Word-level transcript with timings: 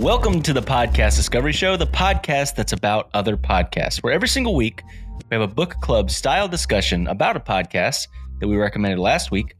Welcome 0.00 0.40
to 0.44 0.54
the 0.54 0.62
Podcast 0.62 1.16
Discovery 1.16 1.52
Show, 1.52 1.76
the 1.76 1.86
podcast 1.86 2.54
that's 2.54 2.72
about 2.72 3.10
other 3.12 3.36
podcasts, 3.36 4.02
where 4.02 4.14
every 4.14 4.28
single 4.28 4.54
week 4.54 4.82
we 5.30 5.36
have 5.36 5.42
a 5.42 5.52
book 5.52 5.74
club 5.82 6.10
style 6.10 6.48
discussion 6.48 7.06
about 7.08 7.36
a 7.36 7.40
podcast 7.40 8.08
that 8.40 8.48
we 8.48 8.56
recommended 8.56 8.98
last 8.98 9.30
week. 9.30 9.54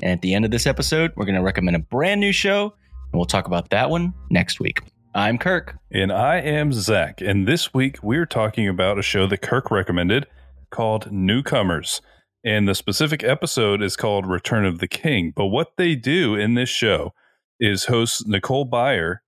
And 0.00 0.12
at 0.12 0.22
the 0.22 0.32
end 0.32 0.46
of 0.46 0.50
this 0.50 0.66
episode, 0.66 1.12
we're 1.14 1.26
going 1.26 1.34
to 1.34 1.42
recommend 1.42 1.76
a 1.76 1.80
brand 1.80 2.22
new 2.22 2.32
show, 2.32 2.62
and 2.62 3.12
we'll 3.12 3.26
talk 3.26 3.46
about 3.46 3.68
that 3.68 3.90
one 3.90 4.14
next 4.30 4.60
week. 4.60 4.80
I'm 5.14 5.36
Kirk. 5.36 5.76
And 5.90 6.10
I 6.10 6.36
am 6.36 6.72
Zach. 6.72 7.20
And 7.20 7.46
this 7.46 7.74
week 7.74 8.02
we're 8.02 8.24
talking 8.24 8.68
about 8.68 8.98
a 8.98 9.02
show 9.02 9.26
that 9.26 9.42
Kirk 9.42 9.70
recommended 9.70 10.26
called 10.70 11.12
Newcomers. 11.12 12.00
And 12.42 12.66
the 12.66 12.74
specific 12.74 13.22
episode 13.22 13.82
is 13.82 13.96
called 13.96 14.24
Return 14.26 14.64
of 14.64 14.78
the 14.78 14.88
King. 14.88 15.34
But 15.36 15.48
what 15.48 15.76
they 15.76 15.96
do 15.96 16.34
in 16.34 16.54
this 16.54 16.70
show 16.70 17.12
is 17.60 17.84
host 17.84 18.26
Nicole 18.26 18.66
Byer 18.66 19.18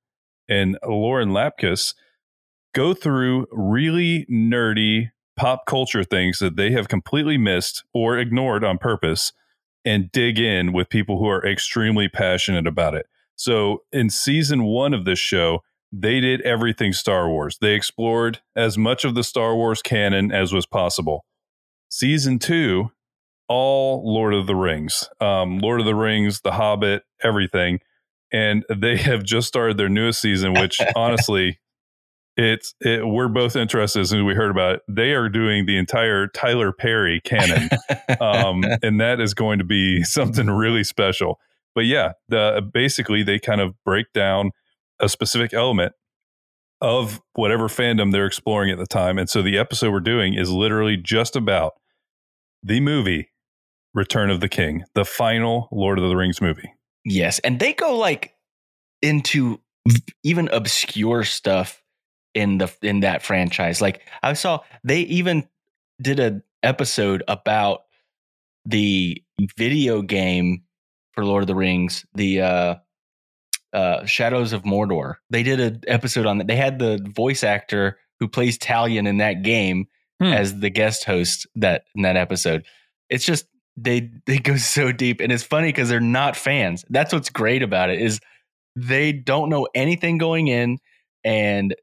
and 0.48 0.78
Lauren 0.86 1.30
Lapkus 1.30 1.94
go 2.74 2.94
through 2.94 3.46
really 3.52 4.26
nerdy 4.30 5.10
pop 5.36 5.66
culture 5.66 6.04
things 6.04 6.38
that 6.38 6.56
they 6.56 6.70
have 6.72 6.88
completely 6.88 7.38
missed 7.38 7.84
or 7.92 8.18
ignored 8.18 8.64
on 8.64 8.78
purpose 8.78 9.32
and 9.84 10.10
dig 10.12 10.38
in 10.38 10.72
with 10.72 10.88
people 10.88 11.18
who 11.18 11.28
are 11.28 11.44
extremely 11.44 12.08
passionate 12.08 12.66
about 12.66 12.94
it. 12.94 13.06
So, 13.36 13.82
in 13.92 14.10
season 14.10 14.64
one 14.64 14.94
of 14.94 15.04
this 15.04 15.18
show, 15.18 15.60
they 15.92 16.20
did 16.20 16.40
everything 16.42 16.92
Star 16.92 17.28
Wars. 17.28 17.58
They 17.60 17.74
explored 17.74 18.40
as 18.56 18.78
much 18.78 19.04
of 19.04 19.14
the 19.14 19.24
Star 19.24 19.54
Wars 19.54 19.82
canon 19.82 20.32
as 20.32 20.52
was 20.52 20.66
possible. 20.66 21.24
Season 21.88 22.38
two, 22.38 22.90
all 23.48 24.02
Lord 24.04 24.34
of 24.34 24.46
the 24.46 24.56
Rings, 24.56 25.08
um, 25.20 25.58
Lord 25.58 25.80
of 25.80 25.86
the 25.86 25.94
Rings, 25.94 26.40
The 26.40 26.52
Hobbit, 26.52 27.02
everything 27.22 27.80
and 28.34 28.64
they 28.68 28.96
have 28.96 29.22
just 29.22 29.46
started 29.46 29.76
their 29.76 29.88
newest 29.88 30.20
season, 30.20 30.54
which 30.54 30.80
honestly, 30.96 31.60
it's 32.36 32.74
it, 32.80 33.06
we're 33.06 33.28
both 33.28 33.54
interested 33.54 34.00
as 34.00 34.12
we 34.12 34.34
heard 34.34 34.50
about 34.50 34.76
it. 34.76 34.82
They 34.88 35.12
are 35.12 35.28
doing 35.28 35.66
the 35.66 35.78
entire 35.78 36.26
Tyler 36.26 36.72
Perry 36.72 37.20
canon, 37.20 37.70
um, 38.20 38.64
and 38.82 39.00
that 39.00 39.20
is 39.20 39.34
going 39.34 39.60
to 39.60 39.64
be 39.64 40.02
something 40.02 40.48
really 40.48 40.82
special. 40.82 41.38
But 41.76 41.86
yeah, 41.86 42.12
the 42.28 42.68
basically 42.72 43.22
they 43.22 43.38
kind 43.38 43.60
of 43.60 43.74
break 43.84 44.12
down 44.12 44.50
a 44.98 45.08
specific 45.08 45.54
element 45.54 45.92
of 46.80 47.20
whatever 47.34 47.68
fandom 47.68 48.10
they're 48.10 48.26
exploring 48.26 48.70
at 48.70 48.78
the 48.78 48.86
time, 48.86 49.16
and 49.16 49.30
so 49.30 49.42
the 49.42 49.56
episode 49.56 49.92
we're 49.92 50.00
doing 50.00 50.34
is 50.34 50.50
literally 50.50 50.96
just 50.96 51.36
about 51.36 51.74
the 52.64 52.80
movie 52.80 53.28
Return 53.94 54.28
of 54.28 54.40
the 54.40 54.48
King, 54.48 54.82
the 54.96 55.04
final 55.04 55.68
Lord 55.70 56.00
of 56.00 56.08
the 56.08 56.16
Rings 56.16 56.40
movie. 56.40 56.73
Yes, 57.04 57.38
and 57.40 57.60
they 57.60 57.72
go 57.72 57.98
like 57.98 58.34
into 59.02 59.60
even 60.22 60.48
obscure 60.48 61.24
stuff 61.24 61.82
in 62.34 62.58
the 62.58 62.72
in 62.82 63.00
that 63.00 63.22
franchise. 63.22 63.80
Like 63.80 64.02
I 64.22 64.32
saw 64.32 64.60
they 64.82 65.00
even 65.00 65.48
did 66.00 66.18
an 66.18 66.42
episode 66.62 67.22
about 67.28 67.82
the 68.64 69.22
video 69.56 70.02
game 70.02 70.64
for 71.12 71.24
Lord 71.24 71.42
of 71.42 71.46
the 71.46 71.54
Rings, 71.54 72.06
the 72.14 72.40
uh 72.40 72.74
uh 73.72 74.04
Shadows 74.06 74.52
of 74.52 74.62
Mordor. 74.62 75.16
They 75.30 75.42
did 75.42 75.60
an 75.60 75.82
episode 75.86 76.26
on 76.26 76.38
that. 76.38 76.46
They 76.46 76.56
had 76.56 76.78
the 76.78 77.06
voice 77.14 77.44
actor 77.44 77.98
who 78.20 78.28
plays 78.28 78.58
Talion 78.58 79.06
in 79.06 79.18
that 79.18 79.42
game 79.42 79.88
hmm. 80.20 80.32
as 80.32 80.58
the 80.58 80.70
guest 80.70 81.04
host 81.04 81.46
that 81.56 81.84
in 81.94 82.02
that 82.02 82.16
episode. 82.16 82.64
It's 83.10 83.24
just 83.24 83.46
they 83.76 84.10
they 84.26 84.38
go 84.38 84.56
so 84.56 84.92
deep 84.92 85.20
and 85.20 85.32
it's 85.32 85.42
funny 85.42 85.68
because 85.68 85.88
they're 85.88 86.00
not 86.00 86.36
fans. 86.36 86.84
That's 86.90 87.12
what's 87.12 87.30
great 87.30 87.62
about 87.62 87.90
it 87.90 88.00
is 88.00 88.20
they 88.76 89.12
don't 89.12 89.48
know 89.48 89.68
anything 89.74 90.18
going 90.18 90.48
in 90.48 90.78
and 91.24 91.74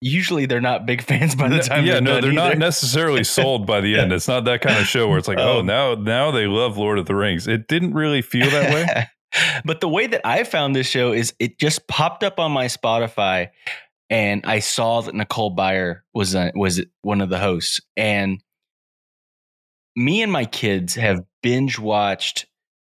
usually 0.00 0.46
they're 0.46 0.60
not 0.60 0.86
big 0.86 1.02
fans 1.08 1.34
by 1.34 1.48
the 1.48 1.58
time 1.58 1.84
yeah 1.84 2.00
no 2.00 2.20
they're 2.20 2.30
either. 2.30 2.32
not 2.32 2.58
necessarily 2.58 3.24
sold 3.24 3.66
by 3.66 3.80
the 3.80 3.98
end. 3.98 4.12
It's 4.16 4.28
not 4.28 4.44
that 4.44 4.60
kind 4.60 4.78
of 4.78 4.86
show 4.86 5.08
where 5.08 5.18
it's 5.18 5.28
like 5.28 5.38
oh, 5.38 5.58
oh. 5.58 5.62
now 5.62 5.94
now 5.94 6.30
they 6.30 6.46
love 6.46 6.76
lord 6.76 6.98
of 6.98 7.06
the 7.06 7.14
rings. 7.14 7.46
It 7.46 7.68
didn't 7.68 7.94
really 7.94 8.22
feel 8.22 8.50
that 8.50 8.72
way. 8.72 9.06
But 9.66 9.82
the 9.82 9.88
way 9.88 10.06
that 10.06 10.22
i 10.24 10.44
found 10.44 10.74
this 10.74 10.86
show 10.86 11.12
is 11.12 11.34
it 11.38 11.58
just 11.58 11.86
popped 11.88 12.24
up 12.24 12.40
on 12.40 12.52
my 12.52 12.66
spotify 12.66 13.50
and 14.08 14.40
i 14.46 14.60
saw 14.60 15.02
that 15.02 15.14
nicole 15.14 15.54
byer 15.54 16.00
was 16.14 16.34
a, 16.34 16.52
was 16.54 16.82
one 17.02 17.20
of 17.20 17.28
the 17.28 17.38
hosts 17.38 17.80
and 17.98 18.40
me 19.96 20.22
and 20.22 20.30
my 20.30 20.44
kids 20.44 20.94
have 20.94 21.24
binge 21.42 21.78
watched 21.78 22.46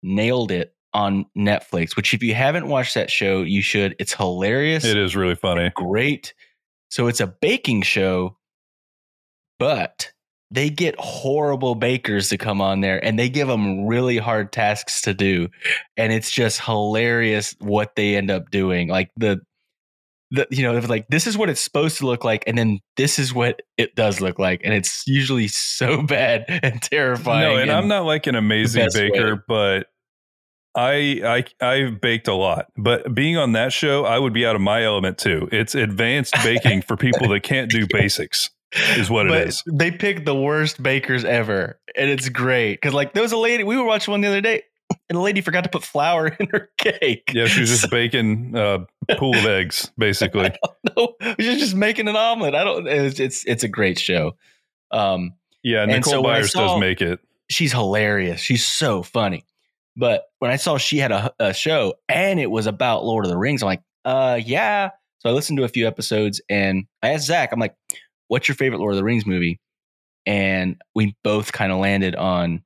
Nailed 0.03 0.52
It 0.52 0.74
on 0.94 1.25
Netflix, 1.38 1.96
which 1.96 2.13
if 2.13 2.24
you 2.24 2.34
haven't 2.34 2.68
watched 2.68 2.96
that 2.96 3.12
show, 3.12 3.44
you 3.44 3.62
should. 3.62 3.96
It's 4.00 4.13
hilarious. 4.13 4.84
It 4.84 4.97
is 4.97 5.16
really 5.16 5.36
funny. 5.36 5.72
Great. 5.75 6.34
So 6.90 7.07
it's 7.07 7.19
a 7.19 7.28
baking 7.28 7.84
show, 7.84 8.38
but 9.59 10.12
they 10.50 10.69
get 10.69 10.96
horrible 10.97 11.75
bakers 11.75 12.30
to 12.30 12.38
come 12.38 12.62
on 12.62 12.81
there 12.81 13.03
and 13.03 13.19
they 13.19 13.30
give 13.30 13.47
them 13.50 13.86
really 13.86 14.18
hard 14.18 14.52
tasks 14.52 15.02
to 15.02 15.13
do. 15.13 15.50
And 15.97 16.13
it's 16.13 16.31
just 16.31 16.62
hilarious 16.62 17.53
what 17.59 17.96
they 17.96 18.16
end 18.16 18.31
up 18.31 18.50
doing. 18.50 18.88
Like 18.88 19.12
the 19.18 19.41
the 20.32 20.48
you 20.50 20.64
know 20.64 20.78
like 20.80 21.08
this 21.08 21.26
is 21.28 21.38
what 21.38 21.50
it's 21.50 21.62
supposed 21.62 21.98
to 21.98 22.06
look 22.06 22.24
like 22.24 22.44
and 22.48 22.58
then 22.58 22.80
this 22.98 23.18
is 23.18 23.34
what 23.34 23.62
it 23.78 23.96
does 23.96 24.20
look 24.20 24.38
like 24.38 24.62
and 24.64 24.74
it's 24.74 25.04
usually 25.08 25.48
so 25.48 26.02
bad 26.08 26.46
and 26.48 26.82
terrifying 26.82 27.56
no 27.56 27.58
and 27.58 27.72
i'm 27.72 27.88
not 27.88 28.06
like 28.06 28.28
an 28.28 28.36
amazing 28.36 28.88
baker 28.94 29.36
way. 29.36 29.42
but 29.48 29.88
I 30.76 31.44
I 31.60 31.66
I've 31.66 32.00
baked 32.00 32.28
a 32.28 32.36
lot, 32.36 32.68
but 32.78 33.16
being 33.16 33.36
on 33.36 33.54
that 33.54 33.74
show, 33.74 34.06
I 34.06 34.20
would 34.20 34.32
be 34.32 34.46
out 34.46 34.56
of 34.56 34.62
my 34.62 34.84
element 34.84 35.18
too. 35.18 35.50
It's 35.52 35.74
advanced 35.74 36.36
baking 36.44 36.84
for 36.84 36.96
people 36.96 37.30
that 37.30 37.42
can't 37.42 37.72
do 37.72 37.88
basics, 37.92 38.52
is 38.96 39.10
what 39.10 39.28
but 39.28 39.42
it 39.42 39.48
is. 39.48 39.64
They 39.66 39.90
pick 39.90 40.24
the 40.24 40.36
worst 40.36 40.84
bakers 40.84 41.26
ever, 41.26 41.80
and 41.96 42.12
it's 42.12 42.30
great 42.30 42.76
because 42.76 42.94
like 42.94 43.14
there 43.14 43.24
was 43.24 43.32
a 43.32 43.38
lady 43.38 43.64
we 43.64 43.76
were 43.76 43.86
watching 43.86 44.12
one 44.12 44.22
the 44.22 44.28
other 44.28 44.42
day 44.42 44.66
and 45.09 45.18
the 45.18 45.22
lady 45.22 45.42
forgot 45.42 45.64
to 45.64 45.70
put 45.70 45.84
flour 45.84 46.28
in 46.40 46.48
her 46.48 46.70
cake. 46.78 47.31
Yeah, 47.34 47.48
she 47.48 47.62
was 47.62 47.70
just 47.70 47.90
baking 47.90 48.53
a 48.56 48.86
pool 49.18 49.36
of 49.36 49.46
eggs, 49.46 49.92
basically. 49.98 50.52
No, 50.96 51.16
she 51.40 51.50
was 51.50 51.59
just 51.59 51.75
making 51.75 52.08
an 52.08 52.16
omelet. 52.16 52.56
I 52.56 52.64
don't. 52.64 52.88
It's 52.88 53.20
it's, 53.20 53.46
it's 53.46 53.64
a 53.64 53.68
great 53.68 54.00
show. 54.00 54.36
Um, 54.92 55.34
yeah, 55.64 55.86
Nicole 55.86 56.14
so 56.14 56.24
Byers 56.24 56.52
saw, 56.52 56.74
does 56.74 56.80
make 56.80 57.02
it. 57.02 57.20
She's 57.50 57.72
hilarious. 57.72 58.40
She's 58.40 58.66
so 58.66 59.03
funny. 59.03 59.46
But 59.98 60.25
when 60.40 60.52
I 60.52 60.58
saw 60.58 60.78
she 60.78 61.00
had 61.00 61.12
a, 61.12 61.34
a 61.40 61.54
show 61.54 61.96
and 62.08 62.40
it 62.40 62.52
was 62.52 62.68
about 62.68 63.04
Lord 63.04 63.25
of 63.25 63.31
the 63.31 63.38
Rings, 63.38 63.64
I'm 63.64 63.68
like, 63.68 63.81
uh, 64.06 64.40
yeah. 64.44 64.92
So 65.19 65.30
I 65.30 65.34
listened 65.34 65.58
to 65.58 65.64
a 65.64 65.69
few 65.69 65.88
episodes 65.88 66.40
and 66.50 66.86
I 67.02 67.09
asked 67.09 67.25
Zach, 67.25 67.52
I'm 67.52 67.59
like, 67.59 67.75
what's 68.28 68.48
your 68.48 68.56
favorite 68.56 68.78
Lord 68.78 68.94
of 68.94 68.98
the 68.98 69.04
Rings 69.04 69.25
movie? 69.25 69.59
And 70.28 70.80
we 70.94 71.16
both 71.24 71.52
kind 71.52 71.72
of 71.72 71.80
landed 71.80 72.16
on 72.16 72.64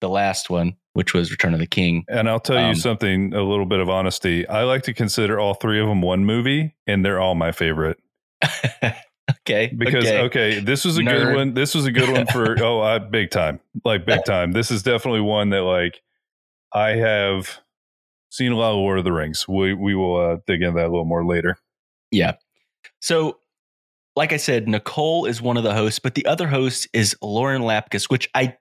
the 0.00 0.08
last 0.10 0.50
one, 0.50 0.76
which 0.98 1.14
was 1.14 1.30
Return 1.30 1.54
of 1.54 1.60
the 1.60 1.66
King. 1.66 2.04
And 2.08 2.28
I'll 2.28 2.40
tell 2.40 2.58
um, 2.58 2.70
you 2.70 2.74
something, 2.74 3.32
a 3.32 3.44
little 3.44 3.66
bit 3.66 3.78
of 3.78 3.88
honesty. 3.88 4.44
I 4.48 4.64
like 4.64 4.82
to 4.82 4.92
consider 4.92 5.38
all 5.38 5.54
three 5.54 5.80
of 5.80 5.86
them 5.86 6.02
one 6.02 6.24
movie, 6.24 6.74
and 6.88 7.04
they're 7.04 7.20
all 7.20 7.36
my 7.36 7.52
favorite. 7.52 7.98
okay. 9.42 9.72
Because 9.78 10.06
okay. 10.06 10.20
okay, 10.22 10.58
this 10.58 10.84
was 10.84 10.98
a 10.98 11.02
Nerd. 11.02 11.22
good 11.22 11.36
one. 11.36 11.54
This 11.54 11.76
was 11.76 11.86
a 11.86 11.92
good 11.92 12.10
one 12.10 12.26
for 12.26 12.56
oh, 12.64 12.80
I 12.80 12.98
big 12.98 13.30
time, 13.30 13.60
like 13.84 14.06
big 14.06 14.24
time. 14.26 14.50
This 14.50 14.72
is 14.72 14.82
definitely 14.82 15.20
one 15.20 15.50
that 15.50 15.62
like 15.62 16.02
I 16.74 16.96
have 16.96 17.60
seen 18.30 18.50
a 18.50 18.56
lot 18.56 18.70
of 18.70 18.78
Lord 18.78 18.98
of 18.98 19.04
the 19.04 19.12
Rings. 19.12 19.46
We 19.46 19.74
we 19.74 19.94
will 19.94 20.16
uh, 20.16 20.36
dig 20.48 20.62
into 20.62 20.78
that 20.78 20.86
a 20.86 20.90
little 20.90 21.04
more 21.04 21.24
later. 21.24 21.58
Yeah. 22.10 22.32
So, 23.00 23.38
like 24.16 24.32
I 24.32 24.36
said, 24.36 24.66
Nicole 24.66 25.26
is 25.26 25.40
one 25.40 25.56
of 25.56 25.62
the 25.62 25.74
hosts, 25.74 26.00
but 26.00 26.16
the 26.16 26.26
other 26.26 26.48
host 26.48 26.88
is 26.92 27.14
Lauren 27.22 27.62
Lapkus, 27.62 28.10
which 28.10 28.28
I 28.34 28.56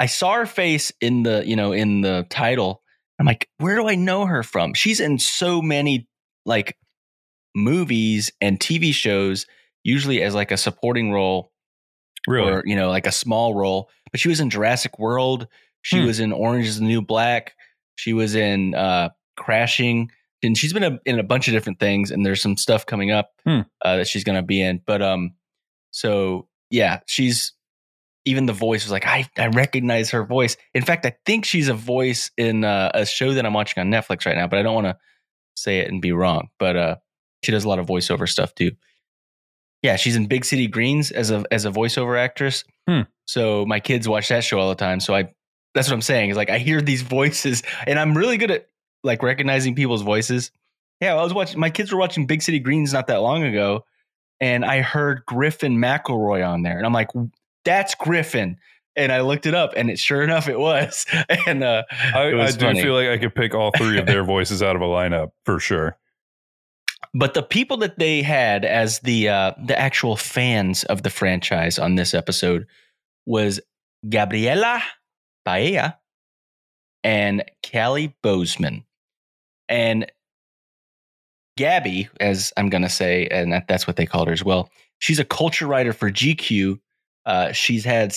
I 0.00 0.06
saw 0.06 0.34
her 0.34 0.46
face 0.46 0.92
in 1.02 1.24
the, 1.24 1.46
you 1.46 1.56
know, 1.56 1.72
in 1.72 2.00
the 2.00 2.26
title. 2.30 2.82
I'm 3.18 3.26
like, 3.26 3.48
where 3.58 3.76
do 3.76 3.86
I 3.86 3.96
know 3.96 4.24
her 4.24 4.42
from? 4.42 4.72
She's 4.72 4.98
in 4.98 5.18
so 5.18 5.60
many 5.60 6.08
like 6.46 6.78
movies 7.54 8.32
and 8.40 8.58
TV 8.58 8.94
shows, 8.94 9.46
usually 9.84 10.22
as 10.22 10.34
like 10.34 10.52
a 10.52 10.56
supporting 10.56 11.12
role. 11.12 11.52
Really? 12.26 12.50
Or, 12.50 12.62
you 12.64 12.76
know, 12.76 12.88
like 12.88 13.06
a 13.06 13.12
small 13.12 13.54
role. 13.54 13.90
But 14.10 14.20
she 14.20 14.28
was 14.28 14.40
in 14.40 14.48
Jurassic 14.48 14.98
World. 14.98 15.48
She 15.82 16.00
hmm. 16.00 16.06
was 16.06 16.18
in 16.18 16.32
Orange 16.32 16.66
is 16.66 16.78
the 16.78 16.86
New 16.86 17.02
Black. 17.02 17.54
She 17.96 18.14
was 18.14 18.34
in 18.34 18.74
uh 18.74 19.10
Crashing. 19.36 20.10
And 20.42 20.56
she's 20.56 20.72
been 20.72 20.84
a, 20.84 20.98
in 21.04 21.18
a 21.18 21.22
bunch 21.22 21.48
of 21.48 21.52
different 21.52 21.78
things, 21.78 22.10
and 22.10 22.24
there's 22.24 22.40
some 22.40 22.56
stuff 22.56 22.86
coming 22.86 23.10
up 23.10 23.32
hmm. 23.46 23.60
uh, 23.84 23.98
that 23.98 24.08
she's 24.08 24.24
going 24.24 24.36
to 24.36 24.42
be 24.42 24.62
in. 24.62 24.80
But 24.86 25.02
um, 25.02 25.32
so 25.90 26.48
yeah, 26.70 27.00
she's 27.06 27.52
even 28.24 28.46
the 28.46 28.52
voice 28.52 28.84
was 28.84 28.92
like, 28.92 29.06
I, 29.06 29.28
I 29.38 29.46
recognize 29.48 30.10
her 30.10 30.24
voice. 30.24 30.56
In 30.74 30.84
fact, 30.84 31.06
I 31.06 31.16
think 31.24 31.44
she's 31.44 31.68
a 31.68 31.74
voice 31.74 32.30
in 32.36 32.64
uh, 32.64 32.90
a 32.94 33.06
show 33.06 33.32
that 33.32 33.46
I'm 33.46 33.54
watching 33.54 33.80
on 33.80 33.90
Netflix 33.90 34.26
right 34.26 34.36
now, 34.36 34.46
but 34.46 34.58
I 34.58 34.62
don't 34.62 34.74
want 34.74 34.86
to 34.86 34.98
say 35.56 35.78
it 35.78 35.90
and 35.90 36.02
be 36.02 36.12
wrong. 36.12 36.48
But 36.58 36.76
uh, 36.76 36.96
she 37.42 37.52
does 37.52 37.64
a 37.64 37.68
lot 37.68 37.78
of 37.78 37.86
voiceover 37.86 38.28
stuff 38.28 38.54
too. 38.54 38.72
Yeah, 39.82 39.96
she's 39.96 40.16
in 40.16 40.26
Big 40.26 40.44
City 40.44 40.66
Greens 40.66 41.10
as 41.10 41.30
a 41.30 41.44
as 41.50 41.64
a 41.64 41.70
voiceover 41.70 42.18
actress. 42.18 42.64
Hmm. 42.86 43.02
So 43.26 43.64
my 43.64 43.80
kids 43.80 44.06
watch 44.06 44.28
that 44.28 44.44
show 44.44 44.58
all 44.58 44.68
the 44.68 44.74
time. 44.74 45.00
So 45.00 45.14
I 45.14 45.30
that's 45.74 45.88
what 45.88 45.94
I'm 45.94 46.02
saying. 46.02 46.30
Is 46.30 46.36
like 46.36 46.50
I 46.50 46.58
hear 46.58 46.82
these 46.82 47.02
voices, 47.18 47.62
and 47.86 47.98
I'm 47.98 48.16
really 48.16 48.36
good 48.36 48.50
at 48.50 48.66
like 49.02 49.22
recognizing 49.22 49.74
people's 49.74 50.02
voices. 50.02 50.50
Yeah, 51.00 51.14
I 51.14 51.22
was 51.22 51.32
watching. 51.32 51.58
My 51.58 51.70
kids 51.70 51.92
were 51.92 51.98
watching 51.98 52.26
Big 52.26 52.42
City 52.42 52.58
Greens 52.58 52.92
not 52.92 53.06
that 53.06 53.22
long 53.22 53.42
ago, 53.42 53.86
and 54.38 54.66
I 54.66 54.82
heard 54.82 55.24
Griffin 55.26 55.78
McElroy 55.78 56.46
on 56.46 56.62
there, 56.62 56.76
and 56.76 56.84
I'm 56.84 56.92
like, 56.92 57.08
"That's 57.64 57.94
Griffin." 57.94 58.56
And 58.96 59.12
I 59.12 59.20
looked 59.20 59.46
it 59.46 59.54
up, 59.54 59.72
and 59.76 59.88
it 59.88 59.98
sure 59.98 60.22
enough 60.22 60.48
it 60.48 60.58
was. 60.58 61.06
And 61.46 61.62
uh, 61.64 61.84
I, 62.14 62.26
it 62.28 62.40
I 62.40 62.50
do 62.50 62.58
funny. 62.66 62.82
feel 62.82 62.94
like 62.94 63.08
I 63.08 63.18
could 63.18 63.34
pick 63.34 63.54
all 63.54 63.70
three 63.76 63.98
of 63.98 64.06
their 64.06 64.24
voices 64.34 64.62
out 64.62 64.76
of 64.76 64.82
a 64.82 64.86
lineup 64.86 65.30
for 65.44 65.60
sure. 65.60 65.96
but 67.14 67.34
the 67.34 67.42
people 67.42 67.76
that 67.78 67.98
they 67.98 68.20
had 68.22 68.64
as 68.64 68.98
the 69.00 69.28
uh, 69.28 69.52
the 69.64 69.78
actual 69.78 70.16
fans 70.16 70.84
of 70.84 71.02
the 71.02 71.10
franchise 71.10 71.78
on 71.78 71.94
this 71.94 72.14
episode 72.14 72.66
was 73.26 73.60
Gabriella 74.08 74.82
Paiella 75.46 75.96
and 77.04 77.44
Callie 77.70 78.14
Beusman. 78.22 78.84
And 79.68 80.10
Gabby, 81.56 82.08
as 82.20 82.52
I'm 82.56 82.68
going 82.70 82.82
to 82.82 82.88
say, 82.88 83.26
and 83.30 83.52
that, 83.52 83.68
that's 83.68 83.86
what 83.86 83.96
they 83.96 84.06
called 84.06 84.28
her 84.28 84.32
as 84.34 84.44
well, 84.44 84.70
she's 84.98 85.18
a 85.18 85.24
culture 85.24 85.66
writer 85.66 85.92
for 85.92 86.10
GQ. 86.10 86.78
Uh, 87.30 87.52
she's 87.52 87.84
had 87.84 88.12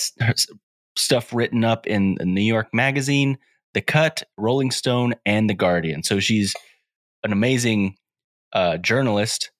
stuff 0.96 1.32
written 1.32 1.62
up 1.62 1.86
in 1.86 2.16
the 2.16 2.24
New 2.24 2.40
York 2.40 2.66
Magazine, 2.72 3.38
The 3.72 3.80
Cut, 3.80 4.24
Rolling 4.36 4.72
Stone, 4.72 5.14
and 5.24 5.48
The 5.48 5.54
Guardian. 5.54 6.02
So 6.02 6.18
she's 6.18 6.52
an 7.22 7.30
amazing 7.30 7.94
uh, 8.52 8.78
journalist. 8.78 9.52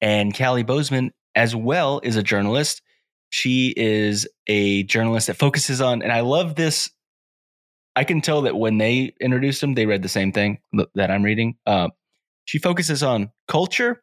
And 0.00 0.36
Callie 0.36 0.64
Beusman, 0.64 1.10
as 1.36 1.54
well, 1.54 2.00
is 2.02 2.16
a 2.16 2.22
journalist. 2.24 2.82
She 3.30 3.72
is 3.76 4.26
a 4.48 4.82
journalist 4.82 5.28
that 5.28 5.34
focuses 5.36 5.80
on, 5.80 6.02
and 6.02 6.10
I 6.10 6.22
love 6.22 6.56
this. 6.56 6.90
I 7.94 8.02
can 8.02 8.20
tell 8.20 8.42
that 8.42 8.56
when 8.56 8.78
they 8.78 9.14
introduced 9.20 9.60
them, 9.60 9.74
they 9.74 9.86
read 9.86 10.02
the 10.02 10.08
same 10.08 10.32
thing 10.32 10.58
that 10.96 11.12
I'm 11.12 11.22
reading. 11.22 11.58
Uh, 11.64 11.90
she 12.44 12.58
focuses 12.58 13.04
on 13.04 13.30
culture, 13.46 14.02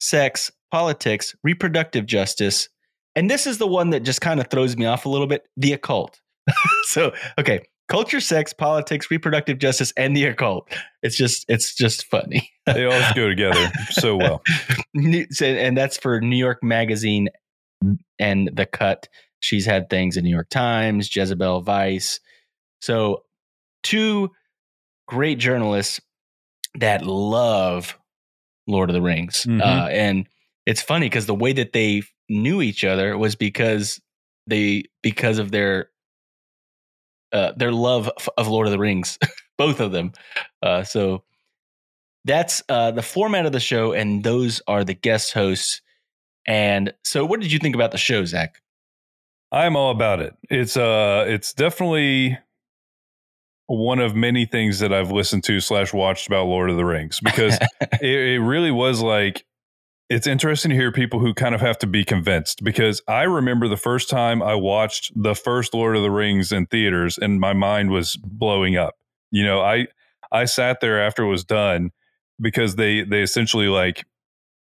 sex, 0.00 0.52
politics, 0.70 1.34
reproductive 1.42 2.06
justice, 2.06 2.68
and 3.18 3.28
this 3.28 3.48
is 3.48 3.58
the 3.58 3.66
one 3.66 3.90
that 3.90 4.04
just 4.04 4.20
kind 4.20 4.38
of 4.38 4.46
throws 4.48 4.76
me 4.76 4.86
off 4.86 5.04
a 5.04 5.08
little 5.08 5.26
bit 5.26 5.48
the 5.56 5.72
occult. 5.72 6.20
so, 6.84 7.12
okay, 7.36 7.60
culture, 7.88 8.20
sex, 8.20 8.52
politics, 8.52 9.10
reproductive 9.10 9.58
justice, 9.58 9.92
and 9.96 10.16
the 10.16 10.24
occult. 10.26 10.72
It's 11.02 11.16
just, 11.16 11.44
it's 11.48 11.74
just 11.74 12.06
funny. 12.06 12.48
They 12.66 12.84
always 12.84 13.12
go 13.14 13.28
together 13.28 13.72
so 13.90 14.16
well. 14.16 14.42
And 15.40 15.76
that's 15.76 15.96
for 15.98 16.20
New 16.20 16.36
York 16.36 16.62
Magazine 16.62 17.28
and 18.20 18.50
The 18.52 18.66
Cut. 18.66 19.08
She's 19.40 19.66
had 19.66 19.90
things 19.90 20.16
in 20.16 20.22
New 20.22 20.30
York 20.30 20.48
Times, 20.48 21.14
Jezebel 21.14 21.62
Vice. 21.62 22.20
So, 22.80 23.24
two 23.82 24.30
great 25.08 25.38
journalists 25.38 26.00
that 26.76 27.04
love 27.04 27.98
Lord 28.68 28.90
of 28.90 28.94
the 28.94 29.02
Rings. 29.02 29.44
Mhm. 29.44 29.60
Uh, 29.60 29.88
and 29.88 30.28
it's 30.66 30.82
funny 30.82 31.06
because 31.06 31.26
the 31.26 31.34
way 31.34 31.52
that 31.52 31.72
they 31.72 32.02
knew 32.28 32.62
each 32.62 32.84
other 32.84 33.16
was 33.16 33.36
because 33.36 34.00
they 34.46 34.84
because 35.02 35.38
of 35.38 35.50
their 35.50 35.90
uh, 37.32 37.52
their 37.56 37.72
love 37.72 38.10
of 38.36 38.48
Lord 38.48 38.66
of 38.66 38.70
the 38.70 38.78
Rings, 38.78 39.18
both 39.58 39.80
of 39.80 39.92
them. 39.92 40.12
Uh, 40.62 40.82
so 40.82 41.24
that's 42.24 42.62
uh, 42.68 42.90
the 42.90 43.02
format 43.02 43.46
of 43.46 43.52
the 43.52 43.60
show, 43.60 43.92
and 43.92 44.22
those 44.24 44.62
are 44.66 44.84
the 44.84 44.94
guest 44.94 45.32
hosts. 45.32 45.82
And 46.46 46.94
so, 47.04 47.24
what 47.24 47.40
did 47.40 47.52
you 47.52 47.58
think 47.58 47.74
about 47.74 47.90
the 47.90 47.98
show, 47.98 48.24
Zach? 48.24 48.62
I'm 49.52 49.76
all 49.76 49.90
about 49.90 50.20
it. 50.20 50.34
It's 50.50 50.76
uh 50.76 51.24
it's 51.26 51.52
definitely 51.52 52.38
one 53.66 53.98
of 53.98 54.14
many 54.14 54.46
things 54.46 54.78
that 54.80 54.92
I've 54.92 55.10
listened 55.10 55.44
to 55.44 55.60
slash 55.60 55.92
watched 55.92 56.26
about 56.26 56.46
Lord 56.46 56.70
of 56.70 56.76
the 56.76 56.84
Rings 56.84 57.20
because 57.20 57.58
it, 57.80 58.02
it 58.02 58.40
really 58.40 58.70
was 58.70 59.00
like 59.00 59.44
it's 60.08 60.26
interesting 60.26 60.70
to 60.70 60.76
hear 60.76 60.90
people 60.90 61.20
who 61.20 61.34
kind 61.34 61.54
of 61.54 61.60
have 61.60 61.78
to 61.78 61.86
be 61.86 62.04
convinced 62.04 62.64
because 62.64 63.02
I 63.08 63.24
remember 63.24 63.68
the 63.68 63.76
first 63.76 64.08
time 64.08 64.42
I 64.42 64.54
watched 64.54 65.12
the 65.14 65.34
first 65.34 65.74
Lord 65.74 65.96
of 65.96 66.02
the 66.02 66.10
Rings 66.10 66.50
in 66.50 66.66
theaters 66.66 67.18
and 67.18 67.38
my 67.40 67.52
mind 67.52 67.90
was 67.90 68.16
blowing 68.16 68.76
up. 68.76 68.94
You 69.30 69.44
know, 69.44 69.60
I 69.60 69.88
I 70.32 70.46
sat 70.46 70.80
there 70.80 71.00
after 71.00 71.24
it 71.24 71.28
was 71.28 71.44
done 71.44 71.90
because 72.40 72.76
they 72.76 73.02
they 73.02 73.20
essentially 73.22 73.68
like 73.68 74.06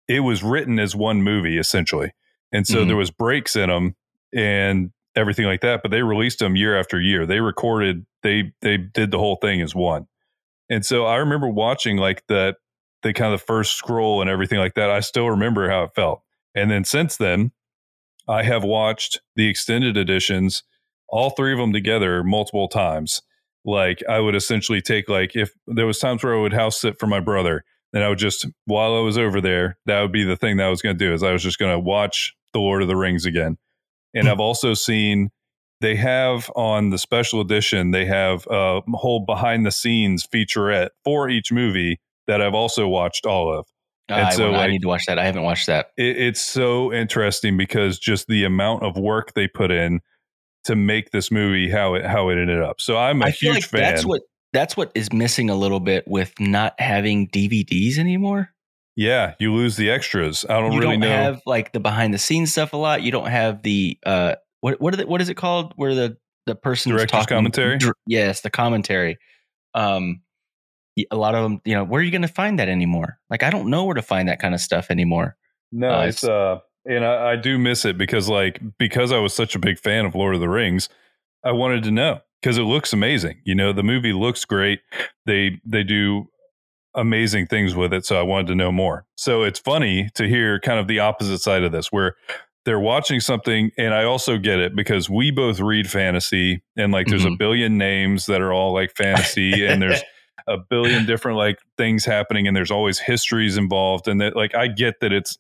it 0.09 0.21
was 0.21 0.43
written 0.43 0.79
as 0.79 0.95
one 0.95 1.23
movie 1.23 1.59
essentially. 1.59 2.13
And 2.53 2.67
so 2.67 2.85
Mhm. 2.85 2.89
there 2.89 2.97
was 2.97 3.11
breaks 3.11 3.57
in 3.57 3.69
them 3.69 3.97
and 4.35 4.93
everything 5.17 5.47
like 5.47 5.61
that, 5.63 5.83
but 5.83 5.91
they 5.91 6.03
released 6.03 6.39
them 6.39 6.57
year 6.57 6.79
after 6.79 7.01
year. 7.01 7.27
They 7.27 7.41
recorded 7.41 8.07
they 8.23 8.53
they 8.61 8.77
did 8.77 9.11
the 9.11 9.19
whole 9.19 9.37
thing 9.37 9.61
as 9.61 9.75
one. 9.75 10.07
And 10.71 10.85
so 10.87 11.05
I 11.05 11.17
remember 11.17 11.49
watching 11.49 11.97
like 11.97 12.23
the 12.29 12.55
the 13.03 13.13
kind 13.13 13.33
of 13.33 13.41
the 13.41 13.47
first 13.47 13.77
scroll 13.77 14.21
and 14.21 14.31
everything 14.31 14.59
like 14.59 14.75
that. 14.75 14.91
I 14.91 15.01
still 15.01 15.31
remember 15.31 15.69
how 15.69 15.85
it 15.85 15.95
felt. 15.95 16.23
And 16.55 16.71
then 16.71 16.85
since 16.85 17.17
then, 17.17 17.53
I 18.29 18.43
have 18.43 18.65
watched 18.65 19.21
the 19.37 19.49
extended 19.49 19.97
editions, 19.97 20.63
all 21.09 21.31
three 21.31 21.53
of 21.53 21.59
them 21.59 21.73
together 21.73 22.23
multiple 22.23 22.69
times. 22.69 23.23
Like 23.65 24.03
I 24.09 24.21
would 24.21 24.35
essentially 24.35 24.81
take 24.81 25.09
like 25.09 25.37
if 25.37 25.53
there 25.67 25.87
was 25.87 25.99
times 25.99 26.23
where 26.23 26.35
I 26.35 26.41
would 26.41 26.53
house 26.53 26.81
sit 26.81 26.99
for 26.99 27.07
my 27.07 27.21
brother, 27.21 27.65
and 27.93 28.03
I 28.03 28.09
would 28.09 28.19
just 28.19 28.47
while 28.65 28.97
I 28.97 29.01
was 29.01 29.19
over 29.19 29.41
there, 29.41 29.79
that 29.87 30.01
would 30.01 30.13
be 30.13 30.25
the 30.25 30.37
thing 30.37 30.57
that 30.57 30.67
I 30.67 30.71
was 30.71 30.83
going 30.83 30.97
to 30.97 31.05
do 31.05 31.13
is 31.13 31.23
I 31.23 31.33
was 31.33 31.43
just 31.43 31.59
going 31.59 31.73
to 31.73 31.79
watch 31.79 32.35
The 32.53 32.61
Lord 32.61 32.83
of 32.83 32.89
the 32.89 32.97
Rings 32.97 33.25
again. 33.25 33.59
And 34.15 34.29
I've 34.29 34.41
also 34.41 34.75
seen 34.75 35.31
they 35.81 35.97
have 35.97 36.51
on 36.55 36.91
the 36.91 36.99
special 36.99 37.41
edition 37.41 37.91
they 37.91 38.07
have 38.07 38.47
a 38.51 38.81
whole 38.93 39.25
behind 39.25 39.67
the 39.67 39.73
scenes 39.73 40.27
featurette 40.27 40.91
for 41.05 41.29
each 41.29 41.53
movie 41.53 42.01
that 42.27 42.41
I've 42.41 42.55
also 42.55 42.87
watched 42.89 43.27
all 43.27 43.53
of. 43.53 43.67
And 44.09 44.27
I, 44.27 44.31
so, 44.31 44.51
wanna- 44.51 44.59
I 44.63 44.67
need 44.69 44.83
to 44.83 44.89
watch 44.89 45.05
that. 45.07 45.19
I 45.19 45.25
haven't 45.25 45.43
watched 45.43 45.67
that. 45.69 45.89
It, 45.97 46.17
it's 46.19 46.41
so 46.45 46.93
interesting 46.93 47.57
because 47.57 47.99
just 47.99 48.27
the 48.27 48.45
amount 48.45 48.83
of 48.83 48.97
work 48.97 49.33
they 49.35 49.47
put 49.49 49.71
in 49.71 50.01
to 50.65 50.77
make 50.77 51.11
this 51.11 51.31
movie 51.31 51.71
how 51.71 51.95
it 51.95 52.05
how 52.05 52.29
it 52.29 52.39
ended 52.39 52.61
up. 52.61 52.81
So 52.81 52.97
I'm 52.97 53.23
a 53.23 53.27
I 53.27 53.31
huge 53.31 53.55
like 53.55 53.65
fan. 53.65 53.81
that's 53.81 54.05
what 54.05 54.23
that's 54.53 54.77
what 54.77 54.93
is 54.95 55.13
missing 55.13 55.51
a 55.51 55.55
little 55.57 55.81
bit 55.81 56.05
with 56.07 56.33
not 56.39 56.79
having 56.79 57.29
DVDs 57.29 57.97
anymore. 57.99 58.51
yeah, 58.97 59.35
you 59.41 59.53
lose 59.55 59.77
the 59.77 59.91
extras. 59.91 60.45
I 60.49 60.61
don't 60.61 60.73
you 60.73 60.81
really 60.81 60.93
don't 60.99 61.01
know. 61.01 61.09
have 61.09 61.41
like 61.47 61.73
the 61.73 61.81
behind 61.81 62.13
the 62.13 62.19
scenes 62.19 62.53
stuff 62.53 62.73
a 62.75 62.77
lot. 62.77 63.03
You 63.03 63.11
don't 63.11 63.29
have 63.29 63.63
the 63.63 63.99
uh 64.05 64.35
what 64.61 64.81
what 64.81 65.09
what 65.09 65.21
is 65.23 65.29
it 65.31 65.37
called 65.37 65.73
where 65.77 65.95
the 65.95 66.17
the 66.47 66.55
person 66.55 66.93
Director's 66.93 67.27
commentary? 67.27 67.79
yes, 68.07 68.43
the 68.43 68.51
commentary. 68.51 69.17
Um 69.75 70.21
a 71.11 71.17
lot 71.17 71.35
of 71.35 71.43
them, 71.43 71.61
you 71.65 71.75
know, 71.75 71.85
where 71.85 72.01
are 72.01 72.05
you 72.05 72.11
going 72.11 72.23
to 72.23 72.29
find 72.29 72.59
that 72.59 72.69
anymore? 72.69 73.19
Like 73.31 73.43
I 73.43 73.51
don't 73.51 73.69
know 73.71 73.85
where 73.85 73.95
to 73.95 74.03
find 74.03 74.29
that 74.29 74.41
kind 74.41 74.55
of 74.55 74.61
stuff 74.61 74.91
anymore. 74.91 75.37
No, 75.73 75.91
Uh, 76.01 76.07
it's 76.07 76.25
uh, 76.25 76.59
and 76.85 77.05
I, 77.05 77.33
I 77.33 77.37
do 77.37 77.59
miss 77.59 77.85
it 77.85 77.97
because 77.97 78.29
like 78.29 78.61
because 78.79 79.13
I 79.13 79.19
was 79.19 79.35
such 79.35 79.55
a 79.55 79.59
big 79.59 79.79
fan 79.79 80.05
of 80.05 80.15
Lord 80.15 80.35
of 80.35 80.41
the 80.41 80.49
Rings, 80.49 80.89
I 81.45 81.53
wanted 81.53 81.83
to 81.85 81.91
know 81.91 82.21
because 82.43 82.59
it 82.59 82.63
looks 82.63 82.93
amazing. 82.93 83.41
You 83.45 83.55
know, 83.55 83.73
the 83.73 83.83
movie 83.83 84.13
looks 84.13 84.45
great. 84.45 84.81
They 85.27 85.61
they 85.65 85.83
do 85.83 86.29
amazing 86.95 87.47
things 87.47 87.75
with 87.75 87.93
it, 87.93 88.05
so 88.05 88.19
I 88.19 88.23
wanted 88.23 88.49
to 88.49 88.55
know 88.55 88.71
more. 88.73 89.07
So 89.17 89.43
it's 89.43 89.59
funny 89.59 90.11
to 90.15 90.29
hear 90.29 90.61
kind 90.61 90.79
of 90.79 90.89
the 90.89 90.99
opposite 90.99 91.39
side 91.39 91.63
of 91.63 91.73
this, 91.73 91.91
where 91.91 92.17
they're 92.65 92.79
watching 92.81 93.19
something, 93.21 93.71
and 93.79 93.95
I 93.95 94.05
also 94.05 94.39
get 94.39 94.59
it 94.59 94.77
because 94.77 95.09
we 95.09 95.31
both 95.31 95.59
read 95.59 95.91
fantasy, 95.91 96.63
and 96.77 96.93
like 96.93 97.07
there's 97.07 97.25
a 97.25 97.29
Mhm. 97.29 97.39
billion 97.39 97.79
names 97.79 98.27
that 98.27 98.41
are 98.43 98.53
all 98.53 98.73
like 98.75 98.93
fantasy, 98.97 99.65
and 99.67 99.81
there's 99.81 100.03
a 100.53 100.59
billion 100.71 101.07
different 101.07 101.39
like 101.39 101.59
things 101.79 102.05
happening 102.05 102.47
and 102.47 102.57
there's 102.57 102.71
always 102.71 102.99
histories 102.99 103.57
involved 103.57 104.09
and 104.09 104.21
that 104.21 104.37
like 104.37 104.55
I 104.55 104.67
get 104.69 105.01
that 105.01 105.13
it's 105.13 105.39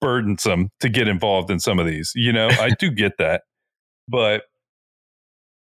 burdensome 0.00 0.70
to 0.80 0.88
get 0.88 1.06
involved 1.08 1.50
in 1.50 1.60
some 1.60 1.78
of 1.78 1.86
these 1.86 2.12
you 2.14 2.32
know 2.32 2.48
I 2.48 2.70
do 2.78 2.90
get 2.90 3.18
that 3.18 3.42
but 4.08 4.44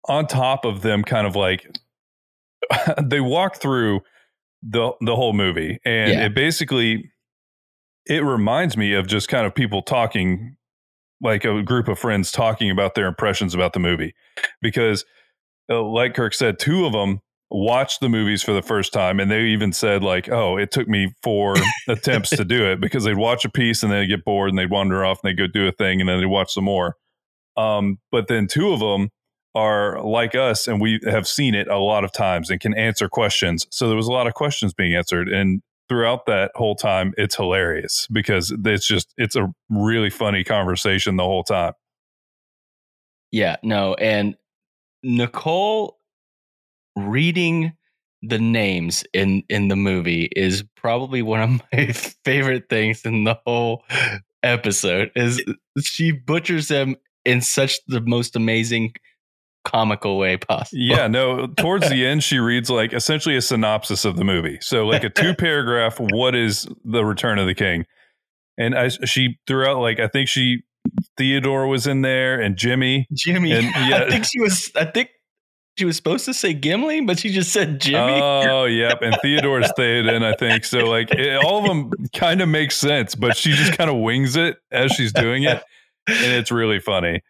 on 0.07 0.27
top 0.27 0.65
of 0.65 0.81
them 0.81 1.03
kind 1.03 1.25
of 1.25 1.35
like 1.35 1.77
they 3.03 3.19
walk 3.21 3.57
through 3.57 4.01
the 4.61 4.91
the 5.01 5.15
whole 5.15 5.33
movie 5.33 5.79
and 5.85 6.11
Yeah. 6.11 6.25
it 6.25 6.35
basically 6.35 7.11
it 8.05 8.23
reminds 8.23 8.77
me 8.77 8.93
of 8.93 9.07
just 9.07 9.27
kind 9.29 9.45
of 9.45 9.53
people 9.53 9.81
talking 9.81 10.55
like 11.21 11.45
a 11.45 11.61
group 11.63 11.87
of 11.87 11.97
friends 11.97 12.31
talking 12.31 12.69
about 12.69 12.95
their 12.95 13.07
impressions 13.07 13.53
about 13.53 13.73
the 13.73 13.79
movie 13.79 14.13
because 14.61 15.03
uh, 15.69 15.81
like 15.81 16.13
Kirk 16.13 16.33
said 16.33 16.59
two 16.59 16.85
of 16.85 16.93
them 16.93 17.21
watched 17.49 18.01
the 18.01 18.09
movies 18.09 18.43
for 18.43 18.51
the 18.51 18.61
first 18.61 18.91
time 18.91 19.19
and 19.19 19.31
they 19.31 19.43
even 19.43 19.71
said 19.71 20.03
like 20.03 20.29
oh 20.29 20.57
it 20.57 20.69
took 20.69 20.87
me 20.87 21.13
four 21.23 21.55
attempts 21.87 22.29
to 22.29 22.43
do 22.43 22.69
it 22.69 22.81
because 22.81 23.05
they'd 23.05 23.17
watch 23.17 23.45
a 23.45 23.49
piece 23.49 23.83
and 23.83 23.91
then 23.91 24.01
they'd 24.01 24.07
get 24.07 24.25
bored 24.25 24.49
and 24.49 24.57
they'd 24.57 24.69
wander 24.69 25.05
off 25.05 25.19
and 25.23 25.29
they'd 25.29 25.37
go 25.37 25.47
do 25.47 25.67
a 25.67 25.71
thing 25.71 26.01
and 26.01 26.09
then 26.09 26.19
they'd 26.19 26.25
watch 26.25 26.53
some 26.53 26.65
more. 26.65 26.95
Um, 27.55 27.99
but 28.11 28.27
then 28.27 28.47
two 28.47 28.73
of 28.73 28.79
them 28.79 29.09
are 29.55 30.03
like 30.03 30.35
us 30.35 30.67
and 30.67 30.81
we 30.81 30.99
have 31.05 31.27
seen 31.27 31.55
it 31.55 31.67
a 31.69 31.77
lot 31.77 32.03
of 32.03 32.11
times 32.11 32.49
and 32.49 32.59
can 32.59 32.73
answer 32.75 33.07
questions. 33.07 33.65
So 33.71 33.87
there 33.87 33.97
was 33.97 34.07
a 34.07 34.11
lot 34.11 34.27
of 34.27 34.33
questions 34.33 34.73
being 34.73 34.93
answered 34.93 35.29
and 35.29 35.61
throughout 35.87 36.25
that 36.25 36.51
whole 36.55 36.75
time 36.75 37.13
it's 37.17 37.35
hilarious 37.35 38.07
because 38.11 38.53
it's 38.65 38.85
just 38.85 39.13
it's 39.17 39.37
a 39.37 39.47
really 39.69 40.09
funny 40.09 40.43
conversation 40.43 41.15
the 41.15 41.23
whole 41.23 41.43
time. 41.43 41.73
Yeah, 43.31 43.57
no, 43.63 43.93
and 43.95 44.35
Nicole 45.03 45.96
reading 46.97 47.73
the 48.23 48.39
names 48.39 49.03
in 49.13 49.43
in 49.47 49.67
the 49.67 49.75
movie 49.75 50.29
is 50.35 50.63
probably 50.75 51.21
one 51.21 51.41
of 51.41 51.61
my 51.73 51.91
favorite 52.25 52.67
things 52.69 53.05
in 53.05 53.23
the 53.23 53.37
whole 53.45 53.83
episode 54.43 55.11
is 55.15 55.41
she 55.81 56.11
butchers 56.11 56.67
them 56.67 56.95
in 57.25 57.41
such 57.41 57.79
the 57.87 58.01
most 58.01 58.35
amazing 58.35 58.93
comical 59.65 60.17
way 60.17 60.37
possible. 60.37 60.81
Yeah, 60.81 61.07
no, 61.07 61.47
towards 61.47 61.89
the 61.89 62.05
end 62.07 62.23
she 62.23 62.39
reads 62.39 62.69
like 62.69 62.93
essentially 62.93 63.35
a 63.35 63.41
synopsis 63.41 64.05
of 64.05 64.15
the 64.15 64.23
movie. 64.23 64.57
So 64.61 64.85
like 64.85 65.03
a 65.03 65.09
two 65.15 65.35
paragraph 65.35 65.99
what 65.99 66.35
is 66.35 66.67
the 66.85 67.03
return 67.03 67.37
of 67.37 67.47
the 67.47 67.55
king? 67.55 67.85
And 68.57 68.75
I 68.75 68.89
she 68.89 69.37
threw 69.45 69.65
out 69.65 69.79
like 69.79 69.99
I 69.99 70.07
think 70.07 70.29
she 70.29 70.63
Theodore 71.17 71.67
was 71.67 71.85
in 71.85 72.01
there 72.01 72.39
and 72.39 72.55
Jimmy. 72.55 73.07
Jimmy. 73.13 73.51
And, 73.51 73.65
yeah. 73.65 74.05
I 74.05 74.09
think 74.09 74.25
she 74.25 74.39
was 74.39 74.71
I 74.75 74.85
think 74.85 75.09
she 75.77 75.85
was 75.85 75.95
supposed 75.95 76.25
to 76.25 76.33
say 76.33 76.53
Gimli, 76.53 77.01
but 77.01 77.19
she 77.19 77.29
just 77.29 77.51
said 77.51 77.79
Jimmy. 77.79 78.19
Oh, 78.21 78.65
yep. 78.65 78.99
And 79.01 79.15
Theodore 79.21 79.63
stayed 79.63 80.07
in, 80.07 80.23
I 80.23 80.33
think. 80.33 80.65
So, 80.65 80.79
like, 80.79 81.11
it, 81.11 81.43
all 81.43 81.59
of 81.59 81.65
them 81.65 81.91
kind 82.15 82.41
of 82.41 82.49
make 82.49 82.71
sense, 82.71 83.13
but 83.13 83.37
she 83.37 83.51
just 83.51 83.77
kind 83.77 83.89
of 83.89 83.97
wings 83.97 84.35
it 84.35 84.57
as 84.71 84.91
she's 84.91 85.13
doing 85.13 85.43
it. 85.43 85.63
And 86.07 86.33
it's 86.33 86.51
really 86.51 86.79
funny. 86.79 87.21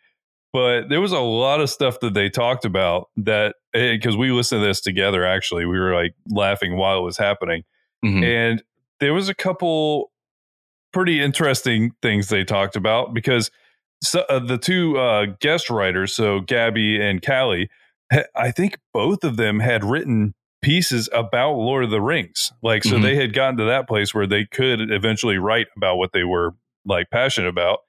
But 0.54 0.88
there 0.88 1.02
was 1.02 1.12
a 1.12 1.20
lot 1.20 1.60
of 1.60 1.70
stuff 1.70 2.00
that 2.00 2.14
they 2.14 2.30
talked 2.30 2.64
about 2.64 3.10
that, 3.18 3.56
because 3.74 4.16
we 4.16 4.32
listened 4.32 4.62
to 4.62 4.68
this 4.68 4.80
together, 4.80 5.26
actually, 5.26 5.66
we 5.66 5.78
were 5.78 5.94
like 5.94 6.14
laughing 6.30 6.78
while 6.78 6.98
it 7.00 7.04
was 7.04 7.18
happening. 7.18 7.64
Mhm. 8.06 8.24
And 8.24 8.64
there 9.00 9.14
was 9.14 9.28
a 9.28 9.36
couple 9.36 10.12
pretty 10.94 11.22
interesting 11.22 11.92
things 12.02 12.30
they 12.30 12.46
talked 12.46 12.76
about 12.76 13.14
because 13.14 13.52
so, 14.02 14.22
uh, 14.30 14.40
the 14.40 14.58
two 14.58 14.98
uh, 14.98 15.26
guest 15.42 15.70
writers, 15.70 16.14
so 16.16 16.40
Gabby 16.40 17.00
and 17.02 17.22
Callie, 17.24 17.70
I 18.36 18.52
think 18.52 18.78
both 18.94 19.24
of 19.24 19.38
them 19.38 19.60
had 19.60 19.84
written 19.84 20.34
pieces 20.62 21.10
about 21.14 21.54
Lord 21.54 21.84
of 21.84 21.92
the 21.92 22.02
Rings. 22.02 22.52
Like, 22.64 22.84
so 22.84 22.98
Mhm. 22.98 23.02
they 23.04 23.16
had 23.16 23.34
gotten 23.34 23.58
to 23.58 23.66
that 23.66 23.88
place 23.88 24.14
where 24.14 24.26
they 24.28 24.46
could 24.46 24.92
eventually 24.92 25.38
write 25.38 25.68
about 25.76 25.98
what 25.98 26.14
they 26.14 26.24
were 26.24 26.56
like 26.86 27.10
passionate 27.12 27.50
about, 27.50 27.80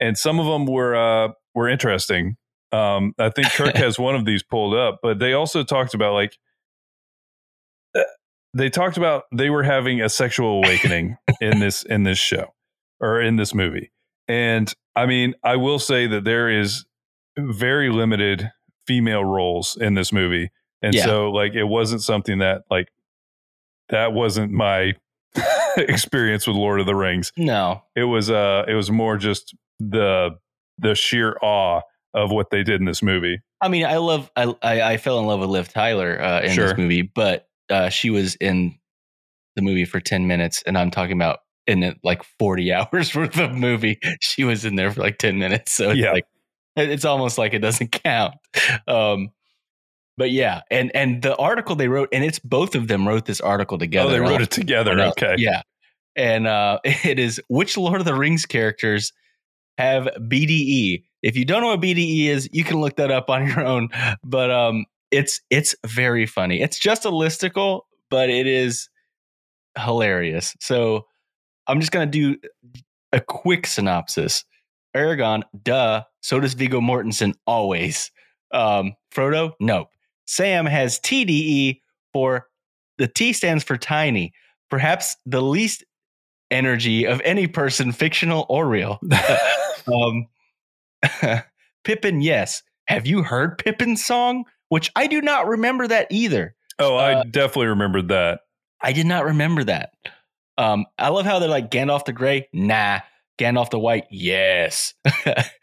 and 0.00 0.16
some 0.18 0.40
of 0.40 0.46
them 0.46 0.66
were 0.66 0.96
uh, 0.96 1.32
were 1.54 1.68
interesting. 1.68 2.36
Um, 2.72 3.14
I 3.18 3.28
think 3.30 3.52
Kirk 3.52 3.76
has 3.76 3.98
one 3.98 4.14
of 4.14 4.24
these 4.24 4.42
pulled 4.42 4.74
up, 4.74 4.98
but 5.02 5.18
they 5.18 5.32
also 5.34 5.62
talked 5.62 5.94
about 5.94 6.14
like 6.14 6.36
uh, 7.94 8.02
they 8.54 8.70
talked 8.70 8.96
about 8.96 9.24
they 9.32 9.50
were 9.50 9.62
having 9.62 10.00
a 10.00 10.08
sexual 10.08 10.58
awakening 10.64 11.16
in 11.40 11.58
this 11.60 11.82
in 11.84 12.02
this 12.04 12.18
show 12.18 12.54
or 13.00 13.20
in 13.20 13.36
this 13.36 13.54
movie. 13.54 13.92
And 14.28 14.72
I 14.94 15.06
mean, 15.06 15.34
I 15.44 15.56
will 15.56 15.78
say 15.78 16.06
that 16.06 16.24
there 16.24 16.48
is 16.48 16.84
very 17.38 17.90
limited 17.90 18.50
female 18.86 19.24
roles 19.24 19.76
in 19.80 19.94
this 19.94 20.12
movie. 20.12 20.50
And 20.82 20.94
Yeah. 20.94 21.04
so 21.04 21.30
like 21.30 21.54
it 21.54 21.64
wasn't 21.64 22.02
something 22.02 22.38
that 22.38 22.62
like 22.70 22.88
that 23.88 24.12
wasn't 24.12 24.52
my 24.52 24.94
experience 25.76 26.46
with 26.46 26.56
Lord 26.56 26.80
of 26.80 26.86
the 26.86 26.94
Rings. 26.94 27.32
No. 27.36 27.82
It 27.94 28.04
was 28.04 28.30
uh 28.30 28.64
it 28.68 28.74
was 28.74 28.90
more 28.90 29.16
just 29.16 29.54
the 29.80 30.30
the 30.78 30.94
sheer 30.94 31.36
awe 31.42 31.80
of 32.14 32.30
what 32.30 32.50
they 32.50 32.62
did 32.62 32.80
in 32.80 32.86
this 32.86 33.02
movie. 33.02 33.40
I 33.60 33.68
mean, 33.68 33.84
I 33.84 33.96
love 33.96 34.30
I 34.36 34.54
I, 34.62 34.82
I 34.92 34.96
fell 34.96 35.18
in 35.18 35.26
love 35.26 35.40
with 35.40 35.48
Liv 35.50 35.68
Tyler 35.68 36.20
uh, 36.20 36.42
in 36.42 36.52
Sure. 36.52 36.68
this 36.68 36.78
movie, 36.78 37.02
but 37.02 37.48
uh, 37.70 37.88
she 37.88 38.10
was 38.10 38.34
in 38.36 38.78
the 39.56 39.62
movie 39.62 39.84
for 39.86 40.00
ten 40.00 40.26
minutes, 40.26 40.62
and 40.66 40.76
I'm 40.76 40.90
talking 40.90 41.16
about 41.16 41.40
in 41.66 41.96
like 42.04 42.22
40 42.38 42.72
hours 42.72 43.14
worth 43.14 43.38
of 43.38 43.52
movie. 43.54 43.98
She 44.20 44.44
was 44.44 44.64
in 44.64 44.76
there 44.76 44.90
for 44.92 45.00
like 45.00 45.18
10 45.18 45.36
minutes, 45.38 45.72
so 45.72 45.90
Yeah. 45.90 46.12
like 46.12 46.24
it's 46.76 47.04
almost 47.04 47.38
like 47.38 47.54
it 47.54 47.60
doesn't 47.60 47.88
count. 48.04 48.34
Um, 48.86 49.30
but 50.16 50.30
yeah, 50.30 50.62
and 50.70 50.90
and 50.94 51.22
the 51.22 51.36
article 51.36 51.76
they 51.76 51.88
wrote, 51.88 52.08
and 52.12 52.24
it's 52.24 52.38
both 52.38 52.74
of 52.74 52.88
them 52.88 53.06
wrote 53.06 53.26
this 53.26 53.40
article 53.40 53.78
together. 53.78 54.08
oh, 54.08 54.12
they 54.12 54.20
wrote 54.20 54.40
it 54.40 54.50
together. 54.50 54.98
Okay. 54.98 55.34
Yeah. 55.38 55.62
And 56.16 56.46
uh, 56.46 56.78
it 56.84 57.18
is 57.18 57.40
which 57.48 57.76
Lord 57.76 58.00
of 58.00 58.06
the 58.06 58.14
Rings 58.14 58.46
characters 58.46 59.12
have 59.78 60.08
BDE? 60.18 61.04
If 61.22 61.36
you 61.36 61.44
don't 61.44 61.60
know 61.60 61.68
what 61.68 61.80
BDE 61.80 62.26
is, 62.26 62.48
you 62.52 62.64
can 62.64 62.80
look 62.80 62.96
that 62.96 63.10
up 63.10 63.28
on 63.28 63.46
your 63.48 63.64
own. 63.64 63.88
But 64.24 64.50
um, 64.50 64.86
it's 65.10 65.40
it's 65.50 65.74
very 65.86 66.26
funny. 66.26 66.60
It's 66.62 66.78
just 66.78 67.04
a 67.04 67.10
listicle, 67.10 67.82
but 68.10 68.30
it 68.30 68.46
is 68.46 68.88
hilarious. 69.78 70.56
So 70.60 71.06
I'm 71.66 71.80
just 71.80 71.92
gonna 71.92 72.06
do 72.06 72.36
a 73.12 73.20
quick 73.20 73.66
synopsis. 73.66 74.44
Aragorn, 74.96 75.42
duh. 75.62 76.02
So 76.22 76.40
does 76.40 76.54
Viggo 76.54 76.80
Mortensen 76.80 77.34
always. 77.46 78.10
Um, 78.52 78.94
Frodo, 79.14 79.52
nope. 79.60 79.88
Sam 80.26 80.66
has 80.66 80.98
TDE 81.00 81.80
for 82.12 82.46
the 82.98 83.06
T 83.08 83.32
stands 83.32 83.62
for 83.62 83.76
tiny, 83.76 84.32
perhaps 84.70 85.16
the 85.26 85.42
least 85.42 85.84
energy 86.50 87.04
of 87.06 87.20
any 87.24 87.46
person, 87.46 87.92
fictional 87.92 88.46
or 88.48 88.66
real. 88.68 88.98
Um, 89.88 90.26
Pippin, 91.84 92.20
yes. 92.20 92.62
Have 92.88 93.06
you 93.06 93.22
heard 93.22 93.58
Pippin's 93.58 94.04
song? 94.04 94.44
Which 94.68 94.90
I 94.96 95.06
do 95.06 95.20
not 95.20 95.46
remember 95.46 95.86
that 95.86 96.08
either. 96.10 96.56
oh, 96.80 96.96
I 96.96 97.14
Uh, 97.14 97.22
definitely 97.30 97.68
remembered 97.68 98.08
that. 98.08 98.40
I 98.80 98.92
did 98.92 99.06
not 99.06 99.24
remember 99.26 99.62
that. 99.64 99.90
Um, 100.58 100.86
I 100.98 101.10
love 101.10 101.24
how 101.24 101.38
they're 101.38 101.48
like 101.48 101.70
Gandalf 101.70 102.04
the 102.04 102.12
Grey, 102.12 102.48
nah. 102.52 102.98
Gandalf 103.38 103.70
the 103.70 103.78
White, 103.78 104.06
yes. 104.10 104.94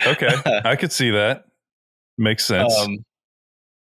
Okay. 0.05 0.29
I 0.65 0.75
could 0.75 0.91
see 0.91 1.11
that. 1.11 1.45
Makes 2.17 2.45
sense. 2.45 2.77
Um, 2.77 2.99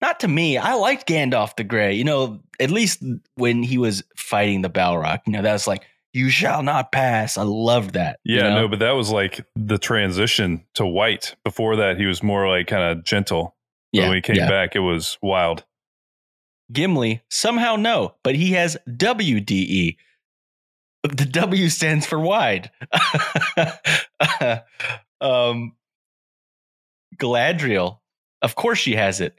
not 0.00 0.21
to 0.21 0.28
me. 0.28 0.56
I 0.56 0.75
liked 0.75 1.09
Gandalf 1.09 1.56
the 1.56 1.64
Grey. 1.64 1.95
You 1.95 2.04
know, 2.04 2.40
at 2.61 2.71
least 2.71 3.02
when 3.35 3.62
he 3.62 3.78
was 3.78 4.02
fighting 4.16 4.62
the 4.62 4.71
Balrog. 4.71 5.21
You 5.26 5.33
know, 5.33 5.42
that 5.42 5.52
was 5.52 5.66
like, 5.66 5.85
"You 6.12 6.30
shall 6.30 6.62
not 6.62 6.92
pass." 6.92 7.37
I 7.37 7.42
loved 7.42 7.95
that. 7.95 8.18
you 8.25 8.37
yeah, 8.37 8.50
know? 8.50 8.62
no, 8.62 8.68
but 8.68 8.78
that 8.78 8.92
was 8.92 9.11
like 9.11 9.45
the 9.56 9.78
transition 9.78 10.64
to 10.75 10.87
white. 10.87 11.35
Before 11.45 11.76
that, 11.76 11.99
he 11.99 12.06
was 12.06 12.23
more 12.23 12.49
like 12.49 12.68
kind 12.68 12.83
of 12.83 13.04
gentle. 13.04 13.56
But 13.92 14.00
yeah. 14.00 14.09
when 14.09 14.16
he 14.16 14.23
came 14.23 14.37
yeah. 14.37 14.49
back, 14.49 14.76
it 14.76 14.80
was 14.80 15.18
wild. 15.23 15.64
Gimli 16.73 17.23
somehow 17.30 17.76
no, 17.76 18.14
but 18.23 18.35
he 18.35 18.52
has 18.52 18.76
WDE. 18.88 19.97
The 21.08 21.26
W 21.26 21.68
stands 21.68 22.06
for 22.06 22.18
wide. 22.18 22.70
um, 25.20 25.72
Galadriel, 27.16 27.98
of 28.42 28.54
course 28.54 28.78
she 28.78 28.94
has 28.96 29.20
it. 29.20 29.34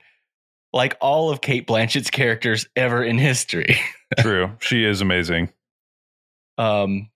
Like 0.74 0.97
all 1.00 1.29
of 1.29 1.41
Cate 1.41 1.65
Blanchett's 1.65 2.09
characters 2.09 2.67
ever 2.75 3.03
in 3.03 3.17
history. 3.17 3.77
True. 4.19 4.51
she 4.59 4.83
is 4.83 5.01
amazing. 5.01 5.50
Um, 6.57 7.09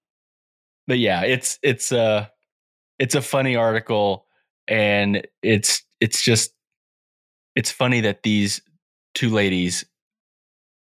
but 0.88 1.00
yeah, 1.00 1.24
it's 1.24 1.60
it's 1.62 1.92
a 1.92 2.32
it's 3.00 3.16
a 3.16 3.22
funny 3.22 3.56
article, 3.56 4.26
and 4.68 5.28
it's 5.42 5.84
it's 6.00 6.22
just 6.22 6.54
it's 7.56 7.72
funny 7.72 8.02
that 8.02 8.24
these 8.24 8.62
two 9.14 9.30
ladies 9.30 9.86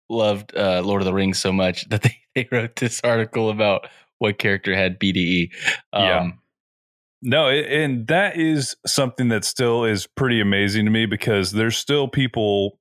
loved 0.10 0.55
uh, 0.55 0.81
Lord 0.84 1.01
of 1.01 1.05
the 1.05 1.13
Rings 1.13 1.39
so 1.39 1.51
much 1.51 1.88
that 1.89 2.01
they, 2.03 2.17
they 2.46 2.48
wrote 2.51 2.75
this 2.75 3.01
article 3.04 3.50
about 3.50 3.88
what 4.20 4.38
character 4.38 4.75
had 4.75 5.00
BDE. 5.00 5.50
Yeah. 5.94 6.20
Um, 6.20 6.39
No, 7.22 7.50
and 7.50 8.08
that 8.08 8.38
is 8.38 8.75
something 8.86 9.30
that 9.30 9.44
still 9.46 9.84
is 9.84 10.06
pretty 10.06 10.39
amazing 10.39 10.86
to 10.86 10.92
me 10.92 11.06
because 11.06 11.51
there's 11.51 11.77
still 11.77 12.08
people 12.08 12.80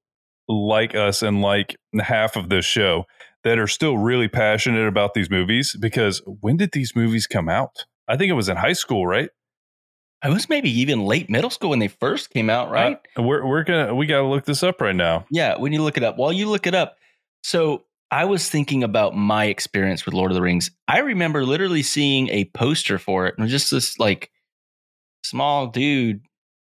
like 0.48 0.94
us 0.94 1.22
and 1.22 1.40
like 1.40 1.76
half 2.00 2.36
of 2.36 2.50
this 2.50 2.64
show 2.64 3.06
that 3.44 3.58
are 3.58 3.66
still 3.66 3.96
really 3.96 4.28
passionate 4.28 4.86
about 4.86 5.14
these 5.14 5.30
movies 5.30 5.76
because 5.80 6.20
when 6.40 6.56
did 6.56 6.70
these 6.72 6.94
movies 6.94 7.26
come 7.26 7.48
out? 7.48 7.86
I 8.08 8.16
think 8.16 8.30
it 8.30 8.34
was 8.34 8.48
in 8.48 8.56
high 8.56 8.72
school, 8.74 9.06
right? 9.06 9.30
I 10.22 10.30
was 10.30 10.48
maybe 10.48 10.70
even 10.70 11.04
late 11.04 11.28
middle 11.28 11.50
school 11.50 11.70
when 11.70 11.78
they 11.78 11.88
first 11.88 12.30
came 12.30 12.48
out, 12.48 12.70
right? 12.70 12.98
Uh, 13.18 13.22
we're 13.22 13.46
we're 13.46 13.62
gonna 13.62 13.94
we 13.94 14.06
gotta 14.06 14.26
look 14.26 14.46
this 14.46 14.62
up 14.62 14.80
right 14.80 14.96
now. 14.96 15.26
Yeah, 15.30 15.58
when 15.58 15.72
you 15.72 15.82
look 15.82 15.98
it 15.98 16.02
up. 16.02 16.16
While 16.16 16.32
you 16.32 16.48
look 16.48 16.66
it 16.66 16.74
up, 16.74 16.96
so 17.42 17.84
I 18.14 18.26
was 18.26 18.48
thinking 18.48 18.84
about 18.84 19.16
my 19.16 19.46
experience 19.46 20.06
with 20.06 20.14
Lord 20.14 20.30
of 20.30 20.36
the 20.36 20.40
Rings. 20.40 20.70
I 20.86 20.98
remember 21.00 21.44
literally 21.44 21.82
seeing 21.82 22.28
a 22.28 22.44
poster 22.44 22.96
for 22.96 23.26
it, 23.26 23.34
and 23.36 23.48
just 23.48 23.72
this 23.72 23.98
like 23.98 24.30
small 25.24 25.66
dude 25.66 26.20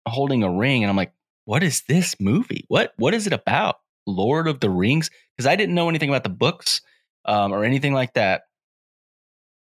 holding 0.08 0.42
a 0.42 0.50
ring, 0.50 0.82
and 0.82 0.88
I'm 0.88 0.96
like, 0.96 1.12
"What 1.44 1.62
is 1.62 1.82
this 1.82 2.18
movie? 2.18 2.64
What 2.68 2.94
what 2.96 3.12
is 3.12 3.26
it 3.26 3.34
about? 3.34 3.76
Lord 4.06 4.48
of 4.48 4.60
the 4.60 4.70
Rings?" 4.70 5.10
Because 5.36 5.46
I 5.46 5.54
didn't 5.54 5.74
know 5.74 5.90
anything 5.90 6.08
about 6.08 6.22
the 6.22 6.30
books 6.30 6.80
um, 7.26 7.52
or 7.52 7.62
anything 7.62 7.92
like 7.92 8.14
that, 8.14 8.44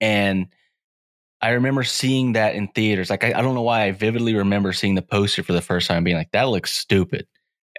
and 0.02 0.48
I 1.40 1.52
remember 1.52 1.84
seeing 1.84 2.34
that 2.34 2.56
in 2.56 2.70
theaters. 2.70 3.12
Like 3.12 3.24
I, 3.24 3.28
I 3.28 3.44
don't 3.44 3.54
know 3.54 3.62
why 3.62 3.84
I 3.84 3.92
vividly 3.92 4.34
remember 4.34 4.74
seeing 4.74 4.96
the 4.96 5.04
poster 5.04 5.44
for 5.44 5.54
the 5.54 5.62
first 5.62 5.88
time, 5.88 6.04
being 6.04 6.18
like, 6.18 6.32
"That 6.32 6.50
looks 6.50 6.74
stupid." 6.74 7.28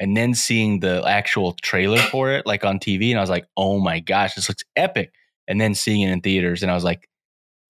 And 0.01 0.17
then 0.17 0.35
seeing 0.35 0.81
the 0.81 1.03
actual 1.07 1.53
trailer 1.63 1.99
for 1.99 2.31
it 2.31 2.47
like 2.47 2.65
on 2.65 2.79
TV 2.79 3.11
and 3.11 3.19
I 3.19 3.23
was 3.23 3.31
like, 3.31 3.47
"Oh 3.57 3.79
my 3.79 4.01
gosh, 4.01 4.35
this 4.35 4.49
looks 4.49 4.65
epic." 4.77 5.13
And 5.47 5.61
then 5.61 5.75
seeing 5.75 6.01
it 6.03 6.11
in 6.11 6.21
theaters 6.21 6.63
and 6.63 6.71
I 6.71 6.75
was 6.75 6.85
like, 6.85 7.09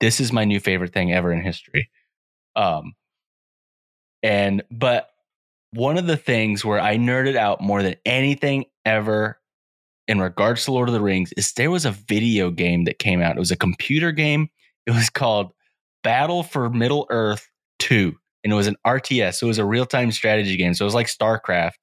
"This 0.00 0.20
is 0.20 0.32
my 0.32 0.44
new 0.44 0.60
favorite 0.60 0.92
thing 0.92 1.12
ever 1.12 1.32
in 1.32 1.42
history." 1.42 1.90
Um 2.56 2.94
and 4.22 4.62
but 4.70 5.10
one 5.72 5.98
of 5.98 6.06
the 6.06 6.16
things 6.16 6.64
where 6.64 6.80
I 6.80 6.96
nerded 6.96 7.36
out 7.36 7.60
more 7.60 7.82
than 7.82 7.96
anything 8.04 8.64
ever 8.84 9.40
in 10.08 10.20
regards 10.20 10.64
to 10.64 10.72
Lord 10.72 10.88
of 10.88 10.92
the 10.92 11.00
Rings 11.00 11.32
is 11.36 11.52
there 11.52 11.70
was 11.70 11.84
a 11.84 11.92
video 11.92 12.50
game 12.50 12.84
that 12.84 12.98
came 12.98 13.22
out. 13.22 13.36
It 13.36 13.38
was 13.40 13.52
a 13.52 13.56
computer 13.56 14.10
game. 14.10 14.48
It 14.86 14.90
was 14.90 15.08
called 15.08 15.52
Battle 16.02 16.42
for 16.42 16.68
Middle 16.68 17.06
Earth 17.10 17.48
2. 17.78 18.12
And 18.42 18.52
it 18.52 18.56
was 18.56 18.66
an 18.66 18.76
RTS. 18.84 19.34
So 19.34 19.46
it 19.46 19.48
was 19.48 19.58
a 19.58 19.64
real 19.64 19.86
time 19.86 20.10
strategy 20.10 20.56
game. 20.56 20.74
So 20.74 20.84
it 20.84 20.86
was 20.86 20.94
like 20.94 21.06
StarCraft, 21.06 21.74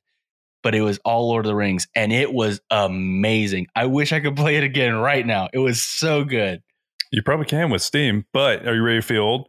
but 0.67 0.75
it 0.75 0.81
was 0.81 0.99
all 1.05 1.29
Lord 1.29 1.45
of 1.45 1.49
the 1.49 1.55
Rings. 1.55 1.87
And 1.95 2.11
it 2.11 2.33
was 2.33 2.59
amazing. 2.69 3.67
I 3.73 3.85
wish 3.85 4.11
I 4.11 4.19
could 4.19 4.35
play 4.35 4.57
it 4.57 4.65
again 4.65 4.95
right 4.95 5.25
now. 5.25 5.47
It 5.53 5.59
was 5.59 5.81
so 5.81 6.25
good. 6.25 6.61
You 7.09 7.21
probably 7.23 7.45
can 7.45 7.69
with 7.69 7.81
Steam, 7.81 8.25
but 8.33 8.67
are 8.67 8.75
you 8.75 8.83
ready 8.83 8.97
to 8.97 9.01
feel 9.01 9.21
old? 9.21 9.47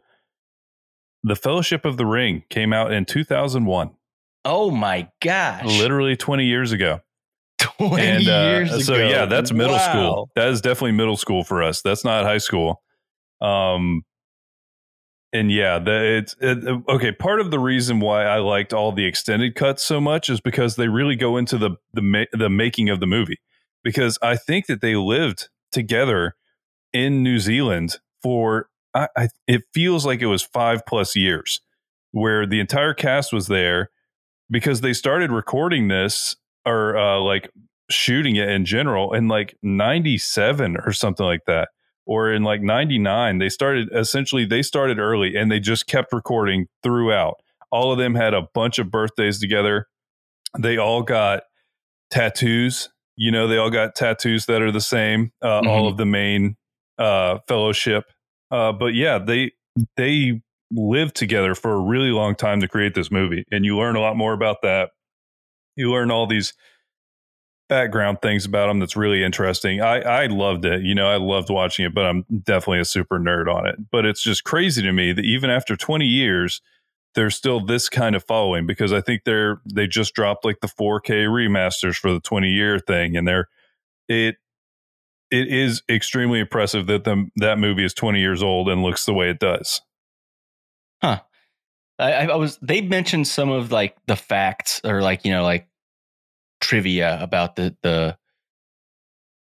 The 1.25 1.35
Fellowship 1.35 1.83
of 1.83 1.97
the 1.97 2.05
Ring 2.05 2.43
came 2.49 2.71
out 2.71 2.93
in 2.93 3.03
2001. 3.03 3.89
Oh 4.45 4.71
my 4.71 5.09
gosh. 5.19 5.65
Literally 5.65 6.15
20 6.15 6.45
years 6.45 6.71
ago. 6.71 7.01
20 7.57 8.01
and, 8.01 8.29
uh, 8.29 8.31
years 8.31 8.69
ago. 8.69 8.79
So 8.79 8.95
yeah, 8.95 9.25
that's 9.25 9.51
middle 9.51 9.75
wow. 9.75 9.89
school. 9.89 10.29
That 10.37 10.47
is 10.47 10.61
definitely 10.61 10.93
middle 10.93 11.17
school 11.17 11.43
for 11.43 11.61
us. 11.61 11.81
That's 11.81 12.05
not 12.05 12.23
high 12.23 12.37
school. 12.37 12.81
Um, 13.41 14.03
and 15.31 15.51
yeah, 15.51 15.77
the, 15.79 16.17
it's 16.17 16.35
it, 16.39 16.83
okay. 16.89 17.11
Part 17.11 17.39
of 17.39 17.51
the 17.51 17.59
reason 17.59 17.99
why 17.99 18.23
I 18.23 18.37
liked 18.37 18.73
all 18.73 18.91
the 18.91 19.05
extended 19.05 19.55
cuts 19.55 19.83
so 19.83 20.01
much 20.01 20.29
is 20.29 20.41
because 20.41 20.75
they 20.75 20.87
really 20.87 21.15
go 21.15 21.37
into 21.37 21.57
the 21.57 21.71
the 21.93 22.01
ma- 22.01 22.25
the 22.33 22.49
making 22.49 22.89
of 22.89 22.99
the 22.99 23.07
movie. 23.07 23.37
Because 23.83 24.17
I 24.21 24.35
think 24.35 24.65
that 24.65 24.81
they 24.81 24.95
lived 24.95 25.49
together 25.71 26.35
in 26.91 27.21
New 27.23 27.39
Zealand 27.39 27.99
for 28.23 28.69
I, 28.93 29.07
I 29.15 29.27
it 29.47 29.63
feels 29.73 30.05
like 30.05 30.21
it 30.21 30.27
was 30.27 30.41
five 30.41 30.85
plus 30.87 31.15
years, 31.15 31.61
where 32.11 32.47
the 32.47 32.59
entire 32.59 32.95
cast 32.95 33.31
was 33.31 33.47
there 33.47 33.91
because 34.49 34.81
they 34.81 34.93
started 34.93 35.31
recording 35.31 35.89
this 35.89 36.35
or 36.65 36.97
uh, 36.97 37.19
like 37.19 37.51
shooting 37.91 38.35
it 38.35 38.49
in 38.49 38.65
general 38.65 39.13
in 39.13 39.27
like 39.27 39.55
97 39.63 40.77
or 40.85 40.93
something 40.93 41.25
like 41.25 41.45
that 41.47 41.69
or 42.09 42.33
in 42.33 42.41
like 42.41 42.59
99 42.59 43.37
they 43.37 43.49
started 43.49 43.87
essentially 43.93 44.43
they 44.43 44.63
started 44.63 44.97
early 44.97 45.35
and 45.35 45.51
they 45.51 45.59
just 45.59 45.85
kept 45.85 46.11
recording 46.11 46.65
throughout. 46.81 47.35
All 47.71 47.91
of 47.91 47.99
them 47.99 48.15
had 48.15 48.33
a 48.33 48.47
bunch 48.55 48.79
of 48.79 48.89
birthdays 48.89 49.39
together. 49.39 49.85
They 50.57 50.77
all 50.77 51.03
got 51.03 51.43
tattoos. 52.09 52.89
You 53.15 53.31
know 53.31 53.47
they 53.47 53.57
all 53.57 53.69
got 53.69 53.93
tattoos 53.93 54.47
that 54.47 54.63
are 54.63 54.71
the 54.71 54.81
same 54.81 55.31
uh, 55.43 55.61
mm-hmm. 55.61 55.67
all 55.67 55.87
of 55.87 55.97
the 55.97 56.05
main 56.07 56.57
uh, 56.97 57.37
fellowship. 57.47 58.05
Uh, 58.49 58.73
but 58.73 58.95
yeah 58.95 59.19
they 59.19 59.51
they 59.95 60.41
lived 60.71 61.15
together 61.15 61.53
for 61.53 61.73
a 61.73 61.79
really 61.79 62.09
long 62.09 62.33
time 62.33 62.59
to 62.61 62.67
create 62.67 62.95
this 62.95 63.11
movie 63.11 63.45
and 63.51 63.65
you 63.65 63.77
learn 63.77 63.95
a 63.95 64.01
lot 64.01 64.17
more 64.17 64.33
about 64.33 64.63
that. 64.63 64.89
You 65.75 65.91
learn 65.91 66.09
all 66.09 66.25
these 66.25 66.53
background 67.69 68.21
things 68.21 68.45
about 68.45 68.67
them 68.67 68.79
that's 68.79 68.97
really 68.97 69.23
interesting. 69.23 69.79
I, 69.79 70.01
I 70.01 70.25
loved 70.25 70.65
it. 70.65 70.81
You 70.81 70.95
know, 70.95 71.07
I 71.07 71.17
loved 71.17 71.49
watching 71.49 71.85
it, 71.85 71.93
but 71.93 72.05
I'm 72.05 72.25
definitely 72.43 72.79
a 72.79 72.85
super 72.85 73.19
nerd 73.19 73.47
on 73.53 73.67
it. 73.67 73.75
But 73.91 74.05
it's 74.05 74.21
just 74.21 74.43
crazy 74.43 74.81
to 74.81 74.91
me 74.91 75.13
that 75.13 75.23
even 75.23 75.49
after 75.49 75.77
20 75.77 76.05
years, 76.05 76.61
there's 77.15 77.35
still 77.35 77.63
this 77.63 77.87
kind 77.87 78.15
of 78.15 78.23
following 78.23 78.65
because 78.65 78.91
I 78.91 79.01
think 79.01 79.23
they're 79.23 79.61
they 79.71 79.87
just 79.87 80.13
dropped 80.13 80.43
like 80.43 80.59
the 80.61 80.67
4K 80.67 81.27
remasters 81.27 81.95
for 81.95 82.11
the 82.11 82.19
20 82.19 82.49
year 82.49 82.79
thing, 82.79 83.15
and 83.15 83.27
they're 83.27 83.47
it 84.07 84.35
it 85.31 85.47
is 85.47 85.83
extremely 85.89 86.39
impressive 86.39 86.87
that 86.87 87.03
the 87.03 87.29
that 87.37 87.59
movie 87.59 87.85
is 87.85 87.93
20 87.93 88.19
years 88.19 88.43
old 88.43 88.69
and 88.69 88.83
looks 88.83 89.05
the 89.05 89.13
way 89.13 89.29
it 89.29 89.39
does. 89.39 89.81
Huh. 91.01 91.21
I, 91.97 92.27
I 92.27 92.35
was 92.35 92.57
they 92.61 92.81
mentioned 92.81 93.27
some 93.27 93.49
of 93.49 93.71
like 93.71 93.95
the 94.07 94.15
facts 94.15 94.81
or 94.83 95.01
like 95.01 95.25
you 95.25 95.31
know 95.31 95.43
like 95.43 95.67
trivia 96.59 97.21
about 97.21 97.55
the 97.55 97.75
the 97.81 98.17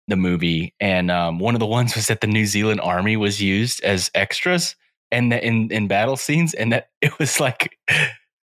the 0.08 0.16
movie, 0.16 0.74
and 0.80 1.10
um, 1.10 1.38
one 1.38 1.54
of 1.54 1.60
the 1.60 1.66
ones 1.66 1.96
was 1.96 2.06
that 2.06 2.20
the 2.20 2.26
New 2.26 2.46
Zealand 2.46 2.80
Army 2.80 3.16
was 3.16 3.42
used 3.42 3.82
as 3.82 4.10
extras 4.14 4.76
and 5.10 5.32
in 5.32 5.70
in 5.70 5.88
battle 5.88 6.16
scenes, 6.16 6.54
and 6.54 6.72
that 6.72 6.90
it 7.00 7.18
was 7.18 7.40
like 7.40 7.76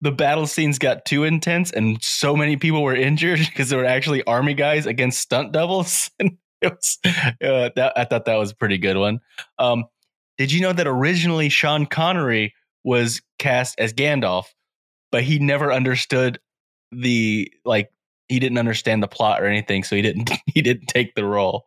the 0.01 0.13
battle 0.13 0.47
scenes 0.47 0.79
got 0.79 1.05
too 1.05 1.25
intense, 1.25 1.71
and 1.71 2.03
so 2.03 2.37
many 2.37 2.57
people 2.57 2.83
were 2.83 2.95
injured 2.95 3.39
because 3.49 3.69
there 3.69 3.79
were 3.79 3.85
actually 3.85 4.25
army 4.25 4.55
guys 4.55 4.87
against 4.87 5.21
stunt 5.21 5.53
doubles, 5.53 6.11
and 6.21 6.37
it 6.63 6.73
was 6.73 6.99
uh, 7.05 7.71
that 7.77 7.93
I 7.97 8.05
thought 8.05 8.27
that 8.27 8.37
was 8.37 8.53
a 8.53 8.57
pretty 8.57 8.79
good 8.79 8.97
one. 8.97 9.21
Um, 9.59 9.85
did 10.39 10.53
you 10.53 10.61
know 10.61 10.73
that 10.73 10.87
originally 10.87 11.49
Sean 11.49 11.87
Connery 11.87 12.55
was 12.83 13.21
cast 13.39 13.79
as 13.79 13.93
Gandalf, 13.93 14.47
but 15.13 15.23
he 15.23 15.39
never 15.39 15.73
understood 15.73 16.41
the 16.93 17.53
like 17.65 17.91
he 18.31 18.39
didn't 18.39 18.59
understand 18.59 19.03
the 19.03 19.09
plot 19.09 19.43
or 19.43 19.47
anything, 19.47 19.83
so 19.83 19.97
he 19.97 20.03
didn't 20.03 20.31
he 20.47 20.63
didn't 20.63 20.87
take 20.87 21.15
the 21.15 21.25
role. 21.25 21.65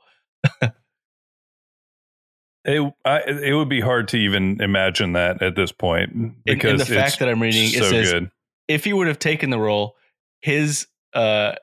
it 2.66 2.94
I, 3.06 3.20
it 3.20 3.54
would 3.54 3.70
be 3.70 3.82
hard 3.82 4.08
to 4.10 4.18
even 4.18 4.62
imagine 4.62 5.14
that 5.14 5.42
at 5.42 5.56
this 5.56 5.72
point 5.72 6.44
because 6.46 6.66
in, 6.66 6.72
in 6.72 6.78
the 6.78 6.86
fact 6.86 7.20
that 7.20 7.28
I'm 7.28 7.42
reading 7.42 7.68
so 7.68 7.84
it 7.84 7.90
says 7.90 8.12
good. 8.14 8.32
if 8.70 8.86
he 8.86 8.94
would 8.94 9.08
have 9.08 9.20
taken 9.20 9.50
the 9.50 9.60
role, 9.60 9.96
his 10.42 10.88
uh 11.14 11.56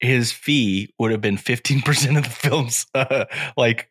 his 0.00 0.32
fee 0.32 0.94
would 0.98 1.10
have 1.10 1.20
been 1.20 1.36
15% 1.36 2.16
of 2.16 2.22
the 2.22 2.30
film's 2.30 2.86
uh, 2.94 3.24
like 3.56 3.90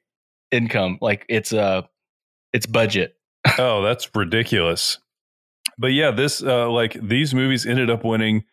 income 0.52 0.98
like 1.02 1.26
it's 1.28 1.52
uh 1.52 1.82
it's 2.54 2.66
budget 2.66 3.18
oh 3.60 3.82
that's 3.82 4.10
ridiculous 4.16 5.00
but 5.78 5.88
yeah 5.88 6.10
this 6.10 6.42
uh 6.42 6.70
like 6.72 6.94
these 7.02 7.34
movies 7.34 7.66
ended 7.66 7.90
up 7.90 8.06
winning 8.06 8.46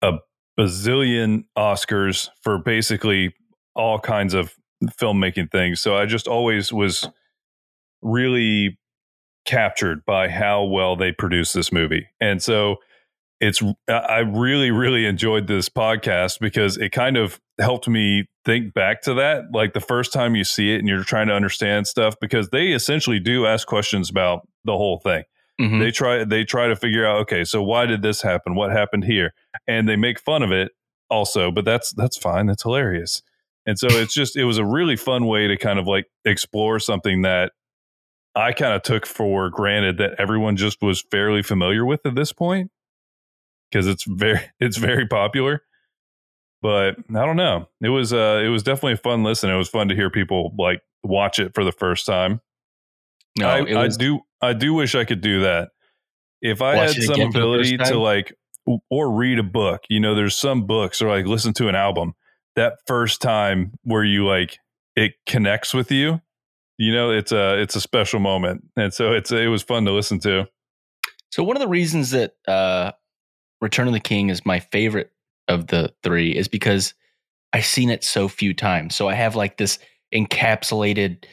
a 0.00 0.12
bazillion 0.58 1.44
Oscars 1.56 2.28
for 2.42 2.58
basically 2.58 3.34
all 3.74 3.98
kinds 3.98 4.34
of 4.34 4.54
filmmaking 4.84 5.50
things. 5.50 5.80
So 5.80 5.96
I 5.96 6.06
just 6.06 6.26
always 6.26 6.72
was 6.72 7.08
really 8.02 8.78
captured 9.46 10.04
by 10.04 10.28
how 10.28 10.64
well 10.64 10.96
they 10.96 11.12
produced 11.12 11.54
this 11.54 11.72
movie. 11.72 12.06
And 12.20 12.42
so 12.42 12.76
it's 13.40 13.62
I 13.88 14.18
really 14.18 14.70
really 14.72 15.06
enjoyed 15.06 15.46
this 15.46 15.68
podcast 15.68 16.40
because 16.40 16.76
it 16.76 16.90
kind 16.90 17.16
of 17.16 17.40
helped 17.60 17.88
me 17.88 18.26
think 18.44 18.74
back 18.74 19.00
to 19.02 19.14
that 19.14 19.44
like 19.52 19.74
the 19.74 19.80
first 19.80 20.12
time 20.12 20.34
you 20.34 20.44
see 20.44 20.74
it 20.74 20.78
and 20.78 20.88
you're 20.88 21.04
trying 21.04 21.28
to 21.28 21.34
understand 21.34 21.86
stuff 21.86 22.16
because 22.20 22.48
they 22.50 22.68
essentially 22.72 23.20
do 23.20 23.46
ask 23.46 23.66
questions 23.66 24.10
about 24.10 24.46
the 24.64 24.76
whole 24.76 24.98
thing. 24.98 25.22
Mm-hmm. 25.60 25.80
They 25.80 25.90
try 25.90 26.24
they 26.24 26.44
try 26.44 26.68
to 26.68 26.76
figure 26.76 27.04
out 27.04 27.20
okay, 27.22 27.44
so 27.44 27.62
why 27.62 27.86
did 27.86 28.02
this 28.02 28.22
happen? 28.22 28.54
What 28.54 28.70
happened 28.70 29.04
here? 29.04 29.34
And 29.66 29.88
they 29.88 29.96
make 29.96 30.20
fun 30.20 30.42
of 30.42 30.52
it 30.52 30.72
also, 31.10 31.50
but 31.50 31.64
that's 31.64 31.92
that's 31.92 32.16
fine. 32.16 32.46
That's 32.46 32.62
hilarious. 32.62 33.22
And 33.66 33.78
so 33.78 33.88
it's 33.88 34.14
just 34.14 34.36
it 34.36 34.44
was 34.44 34.58
a 34.58 34.64
really 34.64 34.96
fun 34.96 35.26
way 35.26 35.48
to 35.48 35.56
kind 35.56 35.78
of 35.78 35.86
like 35.86 36.06
explore 36.24 36.78
something 36.78 37.22
that 37.22 37.52
I 38.34 38.52
kind 38.52 38.72
of 38.72 38.82
took 38.82 39.04
for 39.04 39.50
granted 39.50 39.98
that 39.98 40.14
everyone 40.18 40.56
just 40.56 40.80
was 40.80 41.02
fairly 41.10 41.42
familiar 41.42 41.84
with 41.84 42.06
at 42.06 42.14
this 42.14 42.32
point 42.32 42.70
because 43.70 43.86
it's 43.86 44.04
very 44.04 44.40
it's 44.60 44.76
very 44.76 45.06
popular. 45.06 45.62
But 46.62 46.96
I 47.10 47.26
don't 47.26 47.36
know. 47.36 47.68
It 47.80 47.88
was 47.88 48.12
uh 48.12 48.42
it 48.44 48.48
was 48.48 48.62
definitely 48.62 48.94
a 48.94 48.98
fun 48.98 49.24
listen. 49.24 49.50
It 49.50 49.56
was 49.56 49.68
fun 49.68 49.88
to 49.88 49.94
hear 49.94 50.08
people 50.08 50.54
like 50.56 50.82
watch 51.02 51.38
it 51.38 51.52
for 51.54 51.64
the 51.64 51.72
first 51.72 52.06
time. 52.06 52.40
No, 53.38 53.48
I, 53.48 53.60
was, 53.60 53.96
I 53.96 53.98
do 53.98 54.20
I 54.40 54.52
do 54.52 54.74
wish 54.74 54.94
I 54.94 55.04
could 55.04 55.20
do 55.20 55.42
that. 55.42 55.70
If 56.40 56.62
I 56.62 56.76
had 56.76 56.92
some 56.92 57.20
ability 57.20 57.78
to 57.78 57.98
like 57.98 58.34
or 58.90 59.10
read 59.10 59.38
a 59.38 59.42
book, 59.42 59.82
you 59.88 60.00
know, 60.00 60.14
there's 60.14 60.36
some 60.36 60.66
books 60.66 61.02
or 61.02 61.08
like 61.08 61.26
listen 61.26 61.52
to 61.54 61.68
an 61.68 61.74
album. 61.74 62.14
That 62.56 62.74
first 62.86 63.20
time 63.20 63.72
where 63.82 64.04
you 64.04 64.26
like 64.26 64.58
it 64.96 65.12
connects 65.26 65.72
with 65.72 65.90
you, 65.90 66.20
you 66.76 66.92
know, 66.92 67.10
it's 67.10 67.32
a 67.32 67.60
it's 67.60 67.76
a 67.76 67.80
special 67.80 68.20
moment, 68.20 68.64
and 68.76 68.94
so 68.94 69.12
it's 69.12 69.32
it 69.32 69.48
was 69.48 69.62
fun 69.62 69.84
to 69.84 69.92
listen 69.92 70.20
to. 70.20 70.46
So 71.30 71.42
one 71.42 71.56
of 71.56 71.60
the 71.60 71.68
reasons 71.68 72.10
that 72.12 72.32
uh, 72.46 72.92
Return 73.60 73.86
of 73.86 73.92
the 73.92 74.00
King 74.00 74.30
is 74.30 74.46
my 74.46 74.60
favorite 74.60 75.10
of 75.48 75.66
the 75.66 75.92
three 76.02 76.34
is 76.36 76.48
because 76.48 76.94
I've 77.52 77.66
seen 77.66 77.90
it 77.90 78.04
so 78.04 78.28
few 78.28 78.54
times. 78.54 78.94
So 78.94 79.08
I 79.08 79.14
have 79.14 79.34
like 79.34 79.56
this 79.56 79.78
encapsulated 80.14 81.24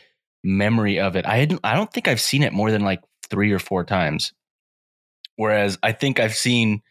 memory 0.46 1.00
of 1.00 1.16
it. 1.16 1.26
I 1.26 1.38
hadn't, 1.38 1.60
I 1.64 1.76
don't 1.76 1.92
think 1.92 2.08
I've 2.08 2.22
seen 2.22 2.44
it 2.44 2.54
more 2.54 2.72
than 2.72 2.82
like 2.84 3.02
three 3.30 3.52
or 3.52 3.60
four 3.60 3.84
times. 3.84 4.32
Whereas 5.36 5.78
I 5.84 5.92
think 5.92 6.20
I've 6.20 6.36
seen 6.36 6.82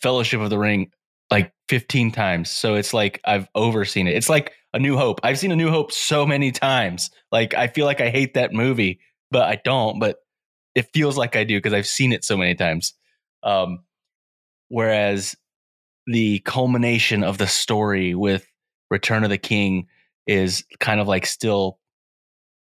Fellowship 0.00 0.40
of 0.40 0.48
the 0.48 0.58
Ring 0.58 0.90
like 1.30 1.52
15 1.68 2.12
times. 2.12 2.50
So 2.50 2.76
it's 2.76 2.94
like 2.94 3.20
I've 3.24 3.48
overseen 3.54 4.06
it. 4.06 4.16
It's 4.16 4.30
like 4.30 4.52
A 4.72 4.78
New 4.78 4.96
Hope. 4.96 5.20
I've 5.22 5.38
seen 5.38 5.52
A 5.52 5.56
New 5.56 5.70
Hope 5.70 5.92
so 5.92 6.24
many 6.24 6.52
times. 6.52 7.10
Like 7.30 7.52
I 7.54 7.66
feel 7.66 7.84
like 7.84 8.00
I 8.00 8.10
hate 8.10 8.34
that 8.34 8.52
movie, 8.52 9.00
but 9.30 9.42
I 9.42 9.60
don't, 9.62 9.98
but 9.98 10.18
it 10.74 10.88
feels 10.94 11.18
like 11.18 11.36
I 11.36 11.44
do 11.44 11.58
because 11.58 11.72
I've 11.72 11.86
seen 11.86 12.12
it 12.12 12.24
so 12.24 12.36
many 12.36 12.54
times. 12.54 12.94
Um, 13.42 13.80
whereas 14.68 15.34
the 16.06 16.40
culmination 16.40 17.24
of 17.24 17.38
the 17.38 17.46
story 17.46 18.14
with 18.14 18.46
Return 18.90 19.24
of 19.24 19.30
the 19.30 19.38
King 19.38 19.88
is 20.26 20.64
kind 20.80 21.00
of 21.00 21.08
like 21.08 21.26
still 21.26 21.78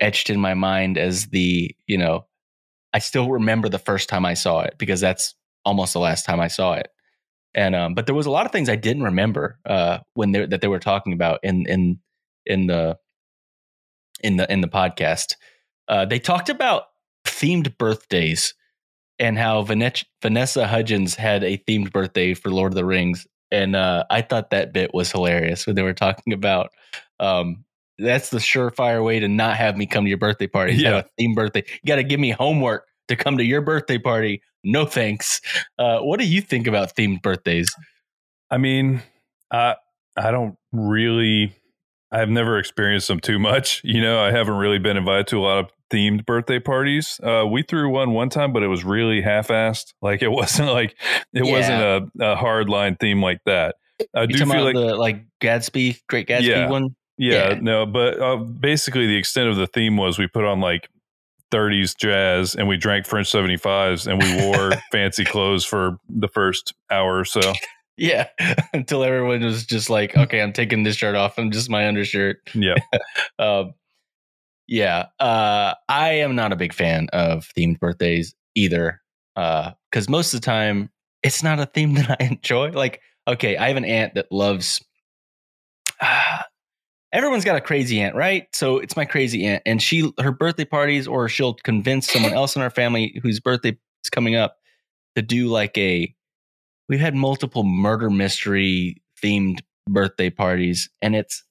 etched 0.03 0.29
in 0.29 0.39
my 0.39 0.53
mind 0.53 0.99
as 0.99 1.29
the, 1.29 1.75
you 1.87 1.97
know, 1.97 2.27
I 2.93 2.99
still 2.99 3.31
remember 3.31 3.71
the 3.71 3.79
first 3.79 4.09
time 4.09 4.27
I 4.27 4.35
saw 4.35 4.61
it 4.61 4.75
because 4.77 5.01
that's 5.01 5.35
almost 5.65 5.95
the 5.95 6.01
last 6.01 6.27
time 6.27 6.41
I 6.41 6.49
saw 6.49 6.75
it. 6.75 6.89
And 7.55 7.75
um, 7.75 7.95
but 7.95 8.07
there 8.07 8.15
was 8.15 8.27
a 8.27 8.31
lot 8.31 8.47
of 8.47 8.53
things 8.53 8.69
I 8.69 8.77
didn't 8.77 9.03
remember 9.03 9.59
uh, 9.67 9.99
when 10.15 10.33
they 10.33 10.47
that 10.47 10.61
they 10.61 10.69
were 10.69 10.79
talking 10.79 11.13
about 11.13 11.41
in 11.43 11.67
in 11.67 11.99
in 12.47 12.67
the 12.67 12.99
in 14.23 14.37
the 14.37 14.51
in 14.51 14.63
the 14.63 14.69
podcast. 14.69 15.35
Uh, 15.89 16.05
they 16.07 16.19
talked 16.19 16.49
about 16.49 16.85
themed 17.27 17.77
birthdays 17.77 18.55
and 19.19 19.39
how 19.39 19.63
Vanessa, 19.63 20.67
Hudgens 20.67 21.15
had 21.15 21.45
a 21.45 21.59
themed 21.59 21.93
birthday 21.93 22.35
for 22.35 22.51
Lord 22.51 22.73
of 22.73 22.77
the 22.77 22.87
Rings, 22.87 23.27
and 23.51 23.77
uh, 23.77 24.05
I 24.09 24.23
thought 24.23 24.51
that 24.51 24.73
bit 24.73 24.95
was 24.95 25.13
hilarious 25.13 25.67
when 25.67 25.77
they 25.77 25.83
were 25.83 25.93
talking 25.93 26.33
about. 26.33 26.71
Um, 27.21 27.65
that's 27.99 28.31
the 28.31 28.39
surefire 28.39 29.05
way 29.05 29.21
to 29.21 29.29
not 29.29 29.57
have 29.57 29.77
me 29.77 29.87
come 29.87 30.05
to 30.05 30.09
your 30.09 30.19
birthday 30.19 30.47
party. 30.47 30.75
Yeah, 30.75 31.03
a 31.03 31.23
themed 31.23 31.35
birthday. 31.35 31.65
You 31.67 31.87
got 31.87 31.97
to 31.97 32.05
give 32.05 32.21
me 32.21 32.31
homework 32.31 32.87
to 33.09 33.17
come 33.17 33.39
to 33.39 33.45
your 33.45 33.61
birthday 33.61 33.99
party. 33.99 34.43
No 34.65 34.85
thanks. 34.87 35.41
Uh, 35.79 36.01
what 36.01 36.21
do 36.21 36.27
you 36.27 36.41
think 36.41 36.67
about 36.67 36.95
themed 36.95 37.23
birthdays? 37.23 37.75
I 38.51 38.59
mean, 38.59 39.03
I 39.53 39.77
I 40.17 40.31
don't 40.31 40.57
really. 40.73 41.55
I've 42.11 42.29
never 42.29 42.59
experienced 42.59 43.09
them 43.09 43.21
too 43.21 43.39
much. 43.39 43.81
You 43.93 44.03
know, 44.03 44.23
I 44.23 44.31
haven't 44.31 44.55
really 44.55 44.79
been 44.79 44.97
invited 44.97 45.27
to 45.29 45.39
a 45.39 45.41
lot 45.41 45.59
of 45.59 45.71
themed 45.91 46.27
birthday 46.27 46.59
parties. 46.59 47.21
Uh, 47.23 47.47
we 47.47 47.63
threw 47.63 47.89
one 47.89 48.13
one 48.13 48.29
time, 48.29 48.53
but 48.53 48.63
it 48.63 48.69
was 48.69 48.85
really 48.85 49.21
half-assed. 49.21 49.95
Like 50.01 50.23
it 50.23 50.29
wasn't 50.33 50.71
like 50.71 50.97
it 51.33 51.45
yeah. 51.45 51.53
wasn't 51.53 51.83
a, 52.21 52.33
a 52.33 52.37
hard 52.37 52.69
line 52.69 52.97
theme 52.97 53.23
like 53.23 53.41
that. 53.47 53.77
I 54.15 54.27
do 54.27 54.39
feel 54.39 54.65
like 54.65 54.75
the 54.75 54.97
like 54.97 55.25
Gatsby, 55.41 56.01
Great 56.09 56.29
Gatsby 56.29 56.47
yeah, 56.47 56.69
one. 56.69 56.97
Yeah, 57.23 57.51
yeah, 57.51 57.59
no, 57.61 57.87
but 57.87 58.21
uh, 58.21 58.37
basically 58.37 59.07
the 59.07 59.17
extent 59.17 59.49
of 59.49 59.55
the 59.55 59.69
theme 59.69 59.97
was 59.97 60.19
we 60.19 60.27
put 60.27 60.45
on 60.45 60.61
like 60.61 60.89
30s 61.53 61.97
jazz 61.97 62.57
and 62.57 62.67
we 62.67 62.77
drank 62.77 63.07
French 63.07 63.31
75s 63.31 64.09
and 64.09 64.21
we 64.21 64.45
wore 64.45 64.73
fancy 64.93 65.25
clothes 65.25 65.65
for 65.65 65.99
the 66.09 66.27
first 66.27 66.75
hour 66.91 67.19
or 67.19 67.25
so. 67.25 67.53
Yeah, 67.99 68.29
until 68.73 69.05
everyone 69.05 69.43
was 69.43 69.67
just 69.67 69.91
like, 69.91 70.17
okay, 70.17 70.41
I'm 70.41 70.55
taking 70.55 70.83
this 70.83 70.97
shirt 70.97 71.15
off. 71.15 71.39
I'm 71.39 71.51
just 71.51 71.69
my 71.69 71.87
undershirt. 71.87 72.39
Yeah. 72.55 72.77
um, 73.39 73.75
yeah. 74.67 75.09
Uh, 75.21 75.75
I 75.91 76.13
am 76.15 76.35
not 76.35 76.53
a 76.53 76.57
big 76.57 76.73
fan 76.73 77.09
of 77.13 77.53
themed 77.57 77.79
birthdays 77.81 78.35
either. 78.55 79.03
Because 79.35 80.09
uh, 80.09 80.11
most 80.11 80.33
of 80.33 80.41
the 80.41 80.47
time, 80.47 80.89
it's 81.23 81.43
not 81.43 81.61
a 81.61 81.67
theme 81.67 81.93
that 81.95 82.17
I 82.19 82.25
enjoy. 82.25 82.71
Like, 82.71 83.03
okay, 83.29 83.59
I 83.59 83.69
have 83.69 83.77
an 83.77 83.85
aunt 83.85 84.15
that 84.15 84.33
loves. 84.33 84.83
Uh, 86.01 86.32
everyone's 87.13 87.45
got 87.45 87.57
a 87.57 87.61
crazy 87.61 88.01
aunt, 88.01 88.15
right? 88.15 88.47
So 88.55 88.79
it's 88.79 88.97
my 88.97 89.05
crazy 89.05 89.47
aunt, 89.47 89.63
and 89.67 89.83
she 89.83 90.13
her 90.21 90.33
birthday 90.33 90.65
parties, 90.65 91.07
or 91.07 91.29
she'll 91.29 91.55
convince 91.55 92.11
someone 92.11 92.33
else 92.33 92.57
in 92.57 92.63
our 92.63 92.71
family 92.71 93.21
whose 93.23 93.41
birthday 93.41 93.77
is 94.05 94.11
coming 94.11 94.37
up 94.37 94.59
to 95.17 95.23
do 95.23 95.49
like 95.49 95.77
a. 95.79 96.15
We've 96.89 97.01
had 97.01 97.15
multiple 97.15 97.65
murder 97.65 98.11
mystery 98.11 99.03
themed 99.23 99.61
birthday 99.89 100.31
parties, 100.31 100.91
and 101.01 101.15
it's 101.15 101.45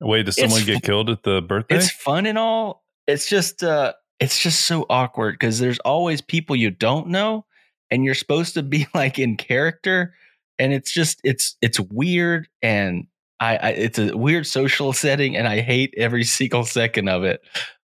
Wait, 0.00 0.24
does 0.24 0.36
someone 0.36 0.64
get 0.64 0.82
killed 0.82 1.10
at 1.10 1.22
the 1.22 1.40
birthday? 1.40 1.76
It's 1.76 1.90
fun 1.90 2.26
and 2.26 2.38
all. 2.38 2.84
It's 3.06 3.28
just 3.28 3.62
uh 3.62 3.94
it's 4.20 4.38
just 4.38 4.62
so 4.62 4.86
awkward 4.88 5.34
because 5.34 5.58
there's 5.58 5.78
always 5.80 6.20
people 6.20 6.56
you 6.56 6.70
don't 6.70 7.08
know 7.08 7.44
and 7.90 8.04
you're 8.04 8.14
supposed 8.14 8.54
to 8.54 8.62
be 8.62 8.86
like 8.94 9.18
in 9.18 9.36
character 9.36 10.14
and 10.58 10.72
it's 10.72 10.92
just 10.92 11.20
it's 11.24 11.56
it's 11.62 11.78
weird 11.80 12.48
and 12.62 13.06
I, 13.40 13.56
I 13.56 13.68
it's 13.70 13.98
a 13.98 14.16
weird 14.16 14.46
social 14.46 14.92
setting 14.92 15.36
and 15.36 15.46
I 15.46 15.60
hate 15.60 15.94
every 15.96 16.24
single 16.38 16.64
second 16.64 17.08
of 17.08 17.24
it. 17.24 17.42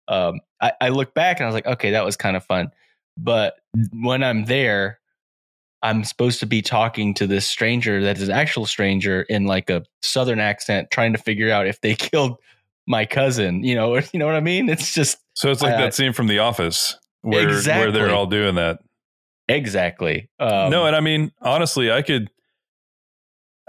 Um 0.08 0.40
I, 0.60 0.72
I 0.80 0.88
look 0.90 1.14
back 1.14 1.38
and 1.38 1.44
I 1.44 1.48
was 1.48 1.54
like, 1.54 1.66
okay, 1.66 1.90
that 1.90 2.04
was 2.04 2.16
kind 2.16 2.36
of 2.36 2.44
fun. 2.44 2.70
But 3.16 3.54
when 3.92 4.22
I'm 4.22 4.46
there, 4.46 5.00
I'm 5.82 6.04
supposed 6.04 6.38
to 6.40 6.46
be 6.46 6.62
talking 6.62 7.12
to 7.14 7.26
this 7.26 7.48
stranger 7.48 8.02
that 8.02 8.16
is 8.16 8.28
an 8.28 8.34
actual 8.34 8.66
stranger 8.66 9.22
in 9.22 9.44
like 9.44 9.68
a 9.68 9.84
southern 10.00 10.38
accent, 10.38 10.90
trying 10.90 11.12
to 11.12 11.18
figure 11.18 11.50
out 11.50 11.66
if 11.66 11.80
they 11.80 11.94
killed 11.96 12.38
my 12.86 13.04
cousin. 13.04 13.64
You 13.64 13.74
know, 13.74 13.96
you 14.12 14.18
know 14.18 14.26
what 14.26 14.36
I 14.36 14.40
mean? 14.40 14.68
It's 14.68 14.94
just 14.94 15.18
so 15.34 15.50
it's 15.50 15.62
like 15.62 15.74
uh, 15.74 15.78
that 15.78 15.94
scene 15.94 16.12
from 16.12 16.28
The 16.28 16.38
Office 16.38 16.96
where 17.22 17.48
exactly. 17.48 17.84
where 17.84 17.92
they're 17.92 18.14
all 18.14 18.26
doing 18.26 18.54
that. 18.56 18.80
Exactly. 19.48 20.30
Um, 20.38 20.70
no, 20.70 20.86
and 20.86 20.94
I 20.94 21.00
mean 21.00 21.32
honestly, 21.40 21.90
I 21.90 22.02
could. 22.02 22.30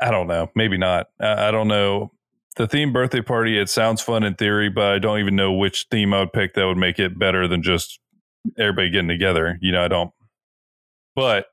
I 0.01 0.11
don't 0.11 0.27
know. 0.27 0.49
Maybe 0.55 0.77
not. 0.77 1.07
I, 1.19 1.51
don't 1.51 1.67
know. 1.67 2.11
The 2.57 2.67
theme 2.67 2.91
birthday 2.91 3.21
party. 3.21 3.57
It 3.57 3.69
sounds 3.69 4.01
fun 4.01 4.23
in 4.23 4.35
theory, 4.35 4.69
but 4.69 4.85
I 4.93 4.99
don't 4.99 5.19
even 5.19 5.35
know 5.35 5.53
which 5.53 5.87
theme 5.89 6.13
I 6.13 6.21
would 6.21 6.33
pick 6.33 6.53
that 6.55 6.65
would 6.65 6.77
make 6.77 6.99
it 6.99 7.17
better 7.17 7.47
than 7.47 7.63
just 7.63 7.99
everybody 8.57 8.89
getting 8.89 9.07
together. 9.07 9.57
You 9.61 9.71
know, 9.71 9.83
I 9.83 9.87
don't. 9.87 10.11
But 11.15 11.45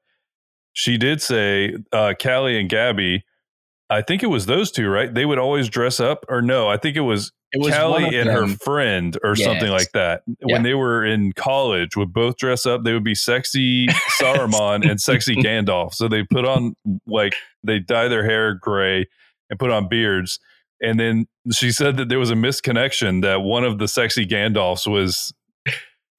she 0.72 0.96
did 0.96 1.20
say 1.20 1.76
uh, 1.92 2.14
Callie 2.20 2.58
and 2.58 2.68
Gabby. 2.68 3.24
I 3.88 4.02
think 4.02 4.22
it 4.22 4.28
was 4.28 4.46
those 4.46 4.70
two, 4.70 4.88
right? 4.88 5.12
They 5.12 5.26
would 5.26 5.38
always 5.38 5.68
dress 5.68 6.00
up, 6.00 6.24
or 6.28 6.40
no? 6.42 6.68
I 6.68 6.76
think 6.76 6.96
it 6.96 7.00
was, 7.00 7.32
it 7.52 7.60
was 7.60 7.74
Callie 7.74 8.16
and 8.16 8.28
her 8.28 8.46
friend, 8.46 9.16
or 9.24 9.34
yes. 9.36 9.44
something 9.44 9.70
like 9.70 9.90
that. 9.92 10.22
Yeah. 10.26 10.52
When 10.52 10.62
they 10.62 10.74
were 10.74 11.04
in 11.04 11.32
college, 11.32 11.96
would 11.96 12.12
both 12.12 12.36
dress 12.36 12.64
up. 12.64 12.84
They 12.84 12.92
would 12.92 13.04
be 13.04 13.14
sexy 13.14 13.88
Saruman 14.20 14.88
and 14.88 15.00
sexy 15.00 15.34
Gandalf. 15.36 15.94
So 15.94 16.06
they 16.08 16.22
put 16.22 16.44
on 16.44 16.76
like 17.06 17.34
they 17.64 17.80
dye 17.80 18.08
their 18.08 18.24
hair 18.24 18.54
gray 18.54 19.06
and 19.48 19.58
put 19.58 19.70
on 19.70 19.88
beards. 19.88 20.38
And 20.80 20.98
then 20.98 21.26
she 21.52 21.72
said 21.72 21.96
that 21.96 22.08
there 22.08 22.18
was 22.18 22.30
a 22.30 22.34
misconnection 22.34 23.22
that 23.22 23.40
one 23.40 23.64
of 23.64 23.78
the 23.78 23.88
sexy 23.88 24.26
Gandalfs 24.26 24.86
was 24.86 25.34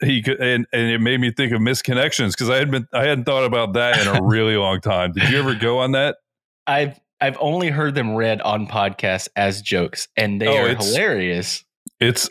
he 0.04 0.22
could 0.22 0.40
and, 0.40 0.66
and 0.74 0.92
it 0.92 1.00
made 1.00 1.20
me 1.20 1.32
think 1.32 1.54
of 1.54 1.62
misconnections 1.62 2.32
because 2.32 2.50
I 2.50 2.58
had 2.58 2.72
been 2.72 2.88
I 2.94 3.06
hadn't 3.06 3.24
thought 3.24 3.46
about 3.46 3.74
that 3.74 4.02
in 4.02 4.08
a 4.08 4.22
really 4.22 4.58
long 4.58 4.82
time. 4.82 5.14
Did 5.14 5.30
you 5.30 5.40
ever 5.40 5.56
go 5.56 5.80
on 5.80 5.94
that? 5.94 6.18
I've 6.68 7.00
I've 7.22 7.38
only 7.40 7.70
heard 7.70 7.94
them 7.96 8.16
read 8.16 8.42
on 8.42 8.68
podcasts 8.68 9.30
as 9.36 9.62
jokes, 9.62 10.08
and 10.18 10.42
they 10.42 10.48
oh, 10.48 10.64
are 10.64 10.70
it's, 10.70 10.86
hilarious. 10.86 11.64
It's 12.00 12.30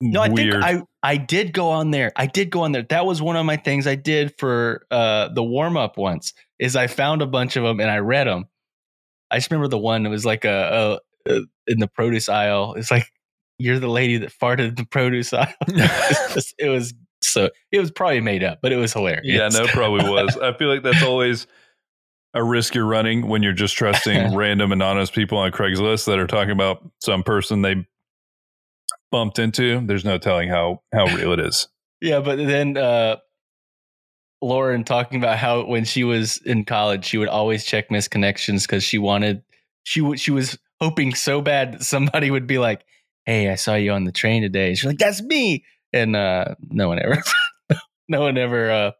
no, 0.00 0.22
I 0.22 0.28
weird. 0.28 0.62
think 0.62 0.64
I 0.64 1.12
I 1.12 1.16
did 1.18 1.52
go 1.52 1.68
on 1.68 1.90
there. 1.90 2.10
I 2.16 2.26
did 2.26 2.50
go 2.50 2.62
on 2.62 2.72
there. 2.72 2.82
That 2.82 3.04
was 3.04 3.20
one 3.20 3.36
of 3.36 3.44
my 3.44 3.56
things 3.56 3.86
I 3.86 3.96
did 3.96 4.34
for 4.38 4.86
uh, 4.90 5.28
the 5.28 5.42
warm 5.42 5.76
up 5.76 5.98
once. 5.98 6.32
Is 6.58 6.74
I 6.74 6.86
found 6.86 7.20
a 7.20 7.26
bunch 7.26 7.56
of 7.56 7.64
them 7.64 7.80
and 7.80 7.90
I 7.90 7.98
read 7.98 8.26
them. 8.26 8.46
I 9.30 9.36
just 9.36 9.50
remember 9.50 9.68
the 9.68 9.78
one. 9.78 10.06
It 10.06 10.08
was 10.10 10.24
like 10.24 10.44
a, 10.44 11.00
a, 11.26 11.32
a 11.32 11.40
in 11.66 11.78
the 11.78 11.86
produce 11.86 12.28
aisle. 12.28 12.74
It's 12.74 12.90
like 12.90 13.12
you're 13.58 13.78
the 13.78 13.88
lady 13.88 14.16
that 14.18 14.32
farted 14.32 14.70
in 14.70 14.74
the 14.74 14.86
produce 14.86 15.32
aisle. 15.34 15.52
it, 15.68 16.34
was, 16.34 16.54
it 16.58 16.68
was 16.68 16.94
so 17.20 17.50
it 17.70 17.78
was 17.78 17.90
probably 17.90 18.20
made 18.20 18.42
up, 18.42 18.60
but 18.62 18.72
it 18.72 18.76
was 18.76 18.92
hilarious. 18.94 19.22
Yeah, 19.24 19.48
no, 19.48 19.66
probably 19.66 20.08
was. 20.08 20.36
I 20.38 20.54
feel 20.54 20.68
like 20.68 20.82
that's 20.82 21.02
always 21.04 21.46
a 22.34 22.44
risk 22.44 22.74
you're 22.74 22.86
running 22.86 23.26
when 23.28 23.42
you're 23.42 23.52
just 23.52 23.76
trusting 23.76 24.34
random 24.36 24.72
anonymous 24.72 25.10
people 25.10 25.38
on 25.38 25.50
Craigslist 25.50 26.06
that 26.06 26.18
are 26.18 26.26
talking 26.26 26.52
about 26.52 26.88
some 27.00 27.22
person 27.22 27.62
they 27.62 27.86
bumped 29.10 29.38
into. 29.38 29.84
There's 29.86 30.04
no 30.04 30.18
telling 30.18 30.48
how 30.48 30.82
how 30.92 31.06
real 31.16 31.32
it 31.32 31.40
is. 31.40 31.68
Yeah, 32.00 32.20
but 32.20 32.36
then 32.36 32.76
uh 32.76 33.16
Lauren 34.42 34.84
talking 34.84 35.18
about 35.18 35.36
how 35.36 35.66
when 35.66 35.84
she 35.84 36.04
was 36.04 36.38
in 36.38 36.64
college, 36.64 37.04
she 37.04 37.18
would 37.18 37.28
always 37.28 37.64
check 37.64 37.90
misconnections 37.90 38.62
because 38.62 38.82
she 38.82 38.96
wanted 38.98 39.42
she 39.82 40.00
w- 40.00 40.16
she 40.16 40.30
was 40.30 40.58
hoping 40.80 41.14
so 41.14 41.42
bad 41.42 41.74
that 41.74 41.82
somebody 41.82 42.30
would 42.30 42.46
be 42.46 42.58
like, 42.58 42.84
"Hey, 43.26 43.50
I 43.50 43.56
saw 43.56 43.74
you 43.74 43.92
on 43.92 44.04
the 44.04 44.12
train 44.12 44.40
today." 44.40 44.74
She's 44.74 44.86
like, 44.86 44.98
"That's 44.98 45.22
me." 45.22 45.64
and 45.92 46.16
uh, 46.16 46.54
no 46.68 46.88
one 46.88 46.98
ever, 47.00 47.22
no 48.08 48.20
one 48.20 48.38
ever 48.38 48.70
uh, 48.70 48.90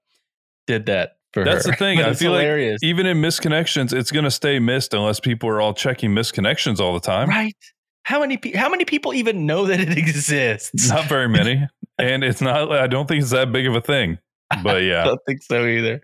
did 0.66 0.86
that. 0.86 1.16
For 1.32 1.44
That's 1.44 1.64
her. 1.66 1.72
the 1.72 1.76
thing. 1.76 2.00
I 2.00 2.14
feel 2.14 2.32
hilarious. 2.32 2.80
like 2.82 2.88
even 2.88 3.06
in 3.06 3.20
misconnections, 3.20 3.92
it's 3.92 4.10
going 4.10 4.24
to 4.24 4.30
stay 4.30 4.58
missed 4.58 4.94
unless 4.94 5.20
people 5.20 5.48
are 5.48 5.60
all 5.60 5.74
checking 5.74 6.10
misconnections 6.10 6.80
all 6.80 6.92
the 6.94 7.00
time. 7.00 7.28
Right. 7.28 7.56
How 8.02 8.20
many 8.20 8.36
pe- 8.36 8.52
how 8.52 8.68
many 8.68 8.84
people 8.84 9.14
even 9.14 9.46
know 9.46 9.66
that 9.66 9.78
it 9.80 9.96
exists? 9.98 10.88
Not 10.88 11.06
very 11.08 11.28
many, 11.28 11.66
and 11.98 12.24
it's 12.24 12.40
not. 12.40 12.72
I 12.72 12.86
don't 12.86 13.06
think 13.06 13.22
it's 13.22 13.30
that 13.30 13.52
big 13.52 13.66
of 13.66 13.74
a 13.74 13.80
thing. 13.80 14.18
But 14.64 14.82
yeah, 14.82 15.02
I 15.02 15.04
don't 15.04 15.20
think 15.26 15.42
so 15.42 15.64
either. 15.66 16.00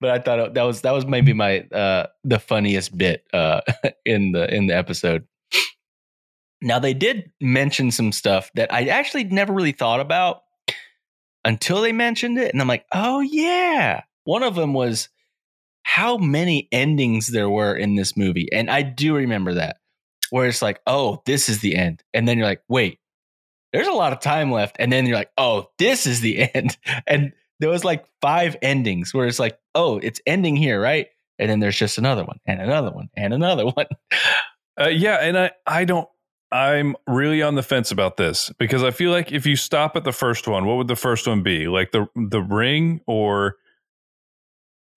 But 0.00 0.10
I 0.10 0.18
thought 0.20 0.54
that 0.54 0.62
was 0.62 0.80
that 0.82 0.92
was 0.92 1.04
maybe 1.04 1.34
my 1.34 1.60
uh, 1.72 2.06
the 2.24 2.38
funniest 2.38 2.96
bit 2.96 3.24
uh, 3.34 3.60
in 4.06 4.32
the 4.32 4.52
in 4.54 4.68
the 4.68 4.74
episode. 4.76 5.26
Now, 6.62 6.78
they 6.78 6.92
did 6.94 7.30
mention 7.40 7.90
some 7.90 8.12
stuff 8.12 8.50
that 8.54 8.72
I 8.72 8.84
actually 8.84 9.24
never 9.24 9.52
really 9.52 9.72
thought 9.72 10.00
about 10.00 10.42
until 11.44 11.80
they 11.80 11.92
mentioned 11.92 12.38
it. 12.38 12.52
And 12.52 12.60
I'm 12.60 12.68
like, 12.68 12.84
oh, 12.92 13.20
yeah. 13.20 14.02
One 14.24 14.42
of 14.42 14.54
them 14.54 14.74
was 14.74 15.08
how 15.82 16.18
many 16.18 16.68
endings 16.72 17.28
there 17.28 17.50
were 17.50 17.74
in 17.74 17.94
this 17.94 18.16
movie. 18.16 18.48
And 18.52 18.70
I 18.70 18.82
do 18.82 19.14
remember 19.14 19.54
that, 19.54 19.76
where 20.30 20.46
it's 20.46 20.62
like, 20.62 20.80
oh, 20.86 21.22
this 21.26 21.48
is 21.48 21.60
the 21.60 21.76
end. 21.76 22.02
And 22.14 22.28
then 22.28 22.38
you're 22.38 22.46
like, 22.46 22.62
wait, 22.68 22.98
there's 23.72 23.88
a 23.88 23.92
lot 23.92 24.12
of 24.12 24.20
time 24.20 24.50
left. 24.50 24.76
And 24.78 24.92
then 24.92 25.06
you're 25.06 25.16
like, 25.16 25.32
oh, 25.38 25.66
this 25.78 26.06
is 26.06 26.20
the 26.20 26.48
end. 26.54 26.76
And 27.06 27.32
there 27.60 27.70
was 27.70 27.84
like 27.84 28.04
five 28.20 28.56
endings 28.62 29.12
where 29.12 29.26
it's 29.26 29.38
like, 29.38 29.58
oh, 29.74 29.98
it's 29.98 30.20
ending 30.26 30.56
here, 30.56 30.80
right? 30.80 31.08
And 31.38 31.50
then 31.50 31.60
there's 31.60 31.76
just 31.76 31.98
another 31.98 32.24
one 32.24 32.38
and 32.46 32.60
another 32.60 32.90
one 32.90 33.08
and 33.16 33.32
another 33.32 33.64
one. 33.74 33.86
Uh, 34.80 34.88
yeah, 34.88 35.16
and 35.16 35.38
I 35.38 35.50
I 35.66 35.84
don't 35.84 36.08
I'm 36.52 36.96
really 37.06 37.42
on 37.42 37.54
the 37.54 37.62
fence 37.62 37.90
about 37.90 38.16
this 38.16 38.50
because 38.58 38.82
I 38.82 38.90
feel 38.90 39.10
like 39.10 39.30
if 39.32 39.46
you 39.46 39.56
stop 39.56 39.96
at 39.96 40.04
the 40.04 40.12
first 40.12 40.48
one, 40.48 40.66
what 40.66 40.76
would 40.76 40.88
the 40.88 40.96
first 40.96 41.26
one 41.26 41.42
be? 41.42 41.68
Like 41.68 41.92
the 41.92 42.06
the 42.14 42.42
ring 42.42 43.00
or 43.06 43.56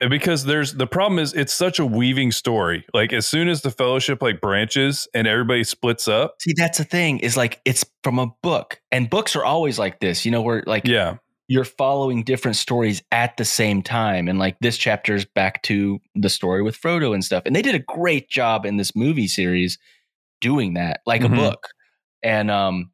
because 0.10 0.46
there's 0.46 0.74
the 0.74 0.88
problem 0.88 1.20
is 1.20 1.34
it's 1.34 1.54
such 1.54 1.80
a 1.80 1.86
weaving 1.86 2.32
story. 2.32 2.86
Like 2.94 3.14
as 3.14 3.28
soon 3.28 3.48
as 3.48 3.62
the 3.62 3.72
fellowship 3.72 4.22
like 4.22 4.42
branches 4.42 5.08
and 5.14 5.28
everybody 5.28 5.64
splits 5.64 6.08
up, 6.08 6.36
See, 6.40 6.54
that's 6.56 6.78
the 6.78 6.84
thing 6.84 7.20
is 7.20 7.36
like 7.38 7.62
it's 7.66 7.86
from 8.04 8.20
a 8.20 8.28
book, 8.42 8.80
and 8.92 9.10
books 9.10 9.36
are 9.36 9.44
always 9.46 9.78
like 9.78 10.00
this. 10.00 10.26
You 10.26 10.32
know, 10.32 10.42
where 10.42 10.64
like 10.66 10.88
yeah, 10.88 11.18
you're 11.48 11.66
following 11.66 12.24
different 12.24 12.56
stories 12.56 13.04
at 13.12 13.36
the 13.38 13.46
same 13.46 13.82
time, 13.84 14.28
and 14.28 14.40
like 14.40 14.58
this 14.62 14.78
chapter's 14.78 15.26
back 15.26 15.62
to 15.64 16.00
the 16.16 16.30
story 16.30 16.62
with 16.64 16.80
Frodo 16.80 17.14
and 17.14 17.24
stuff. 17.24 17.44
And 17.46 17.56
they 17.56 17.62
did 17.62 17.76
a 17.76 17.80
great 17.80 18.30
job 18.30 18.66
in 18.66 18.78
this 18.78 18.96
movie 18.96 19.28
series 19.28 19.78
doing 20.42 20.76
that, 20.76 21.02
like 21.06 21.22
Mhm. 21.22 21.34
a 21.34 21.36
book. 21.36 21.68
And 22.24 22.50
um, 22.50 22.92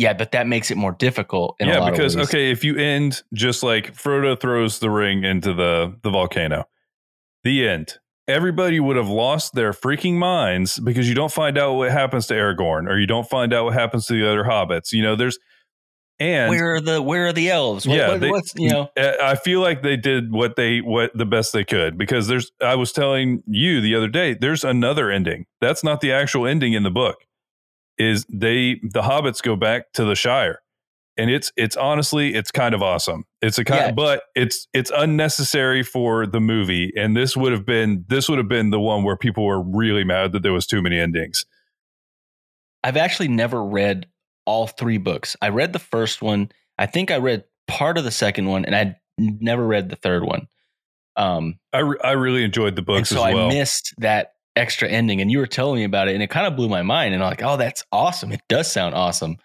yeah, 0.00 0.14
but 0.14 0.32
that 0.32 0.46
makes 0.46 0.70
it 0.70 0.76
more 0.78 0.92
difficult. 0.92 1.56
In 1.60 1.68
a 1.68 1.72
yeah, 1.72 1.78
lot 1.80 1.92
because 1.92 2.14
of 2.14 2.20
ways. 2.20 2.28
okay, 2.30 2.50
if 2.50 2.64
you 2.64 2.76
end 2.76 3.22
just 3.34 3.62
like 3.62 3.94
Frodo 3.94 4.38
throws 4.40 4.78
the 4.78 4.88
ring 4.90 5.24
into 5.24 5.52
the 5.52 5.94
the 6.02 6.10
volcano, 6.10 6.64
the 7.44 7.68
end. 7.68 7.98
Everybody 8.26 8.78
would 8.80 8.96
have 8.96 9.08
lost 9.08 9.54
their 9.54 9.72
freaking 9.72 10.14
minds 10.14 10.78
because 10.78 11.08
you 11.08 11.14
don't 11.16 11.32
find 11.32 11.58
out 11.58 11.74
what 11.74 11.90
happens 11.90 12.28
to 12.28 12.34
Aragorn 12.34 12.88
or 12.88 12.96
you 12.98 13.06
don't 13.06 13.28
find 13.28 13.52
out 13.52 13.64
what 13.64 13.74
happens 13.74 14.06
to 14.06 14.12
the 14.14 14.26
other 14.28 14.44
hobbits. 14.44 14.92
You 14.92 15.02
know, 15.02 15.16
there's 15.16 15.36
and 16.20 16.48
where 16.50 16.74
are 16.76 16.80
the 16.80 17.02
where 17.02 17.26
are 17.26 17.32
the 17.32 17.50
elves? 17.50 17.88
What, 17.88 17.96
Yeah, 17.96 18.08
what- 18.08 18.20
they- 18.20 18.30
what's 18.30 18.52
you 18.56 18.70
know? 18.70 18.88
I 18.96 19.34
feel 19.34 19.60
like 19.60 19.82
they 19.82 19.96
did 19.96 20.30
what 20.32 20.54
they 20.56 20.78
what 20.80 21.10
the 21.14 21.26
best 21.26 21.52
they 21.52 21.64
could 21.64 21.98
because 21.98 22.28
there's 22.28 22.52
I 22.62 22.76
was 22.76 22.92
telling 22.92 23.42
you 23.46 23.80
the 23.80 23.94
other 23.96 24.08
day 24.08 24.34
there's 24.34 24.64
another 24.64 25.10
ending. 25.10 25.46
That's 25.60 25.82
not 25.84 26.00
the 26.00 26.12
actual 26.12 26.46
ending 26.46 26.72
in 26.72 26.84
the 26.84 26.90
book. 26.90 27.16
Is 28.00 28.24
they 28.32 28.80
the 28.82 29.02
hobbits 29.02 29.42
go 29.42 29.54
back 29.56 29.92
to 29.92 30.04
the 30.04 30.14
Shire. 30.14 30.60
And 31.16 31.30
it's 31.30 31.52
it's 31.54 31.76
honestly 31.76 32.34
it's 32.34 32.50
kind 32.50 32.74
of 32.74 32.82
awesome. 32.82 33.24
It's 33.42 33.58
a 33.58 33.64
kind 33.64 33.86
Yeah. 33.88 33.92
but 33.92 34.22
it's 34.34 34.66
it's 34.72 34.90
unnecessary 34.94 35.82
for 35.82 36.26
the 36.26 36.40
movie 36.40 36.92
and 36.96 37.14
this 37.14 37.36
would 37.36 37.52
have 37.52 37.66
been 37.66 38.06
this 38.08 38.28
would 38.28 38.38
have 38.38 38.48
been 38.48 38.70
the 38.70 38.80
one 38.80 39.04
where 39.04 39.16
people 39.16 39.44
were 39.44 39.62
really 39.62 40.02
mad 40.02 40.32
that 40.32 40.42
there 40.42 40.52
was 40.54 40.66
too 40.66 40.80
many 40.80 40.98
endings. 40.98 41.44
I've 42.82 42.96
actually 42.96 43.28
never 43.28 43.62
read 43.62 44.06
all 44.46 44.66
three 44.66 44.96
books. 44.98 45.36
I 45.42 45.50
read 45.50 45.74
the 45.74 45.78
first 45.78 46.22
one. 46.22 46.50
I 46.78 46.86
think 46.86 47.10
I 47.10 47.18
read 47.18 47.44
part 47.68 47.98
of 47.98 48.04
the 48.04 48.10
second 48.10 48.46
one, 48.48 48.64
and 48.64 48.74
I 48.74 48.96
never 49.18 49.66
read 49.66 49.90
the 49.90 49.96
third 49.96 50.24
one. 50.24 50.48
Um, 51.16 51.58
I 51.74 51.80
re- 51.80 51.98
I 52.02 52.12
really 52.12 52.44
enjoyed 52.44 52.76
the 52.76 52.82
books 52.82 53.10
so 53.10 53.22
as 53.22 53.34
well. 53.34 53.50
I 53.50 53.52
missed 53.52 53.92
that 53.98 54.32
extra 54.56 54.88
ending. 54.88 55.20
And 55.20 55.30
you 55.30 55.38
were 55.38 55.46
telling 55.46 55.76
me 55.76 55.84
about 55.84 56.08
it, 56.08 56.14
and 56.14 56.22
it 56.22 56.30
kind 56.30 56.46
of 56.46 56.56
blew 56.56 56.68
my 56.68 56.82
mind. 56.82 57.14
And 57.14 57.22
I'm 57.22 57.30
like, 57.30 57.42
oh, 57.42 57.56
that's 57.56 57.84
awesome. 57.92 58.32
It 58.32 58.42
does 58.48 58.70
sound 58.70 58.94
awesome. 58.94 59.36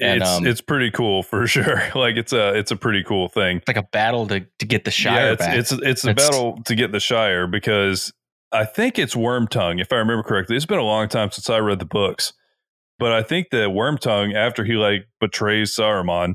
and, 0.00 0.22
it's 0.22 0.30
um, 0.30 0.46
it's 0.46 0.60
pretty 0.60 0.90
cool 0.90 1.22
for 1.22 1.46
sure. 1.48 1.82
Like 1.94 2.16
it's 2.16 2.32
a 2.32 2.54
it's 2.58 2.70
a 2.70 2.76
pretty 2.76 3.02
cool 3.04 3.28
thing. 3.28 3.58
It's 3.58 3.68
like 3.68 3.76
a 3.76 3.86
battle 3.92 4.26
to 4.28 4.46
to 4.58 4.66
get 4.66 4.84
the 4.84 4.90
Shire 4.90 5.26
yeah, 5.26 5.32
it's, 5.32 5.40
back. 5.40 5.56
it's 5.56 5.72
it's 5.72 6.04
a 6.04 6.06
That's- 6.08 6.28
battle 6.28 6.60
to 6.64 6.74
get 6.74 6.92
the 6.92 7.00
Shire 7.00 7.46
because 7.46 8.12
I 8.52 8.64
think 8.64 8.98
it's 8.98 9.14
Wormtongue, 9.14 9.80
if 9.80 9.92
I 9.92 9.96
remember 9.96 10.22
correctly. 10.22 10.56
It's 10.56 10.66
been 10.66 10.78
a 10.78 10.82
long 10.84 11.08
time 11.08 11.30
since 11.32 11.50
I 11.50 11.58
read 11.58 11.80
the 11.80 11.84
books, 11.84 12.32
but 13.00 13.12
I 13.12 13.22
think 13.22 13.50
that 13.50 13.70
Wormtongue, 13.70 14.34
after 14.34 14.64
he 14.64 14.74
like 14.74 15.08
betrays 15.20 15.74
Saruman, 15.74 16.34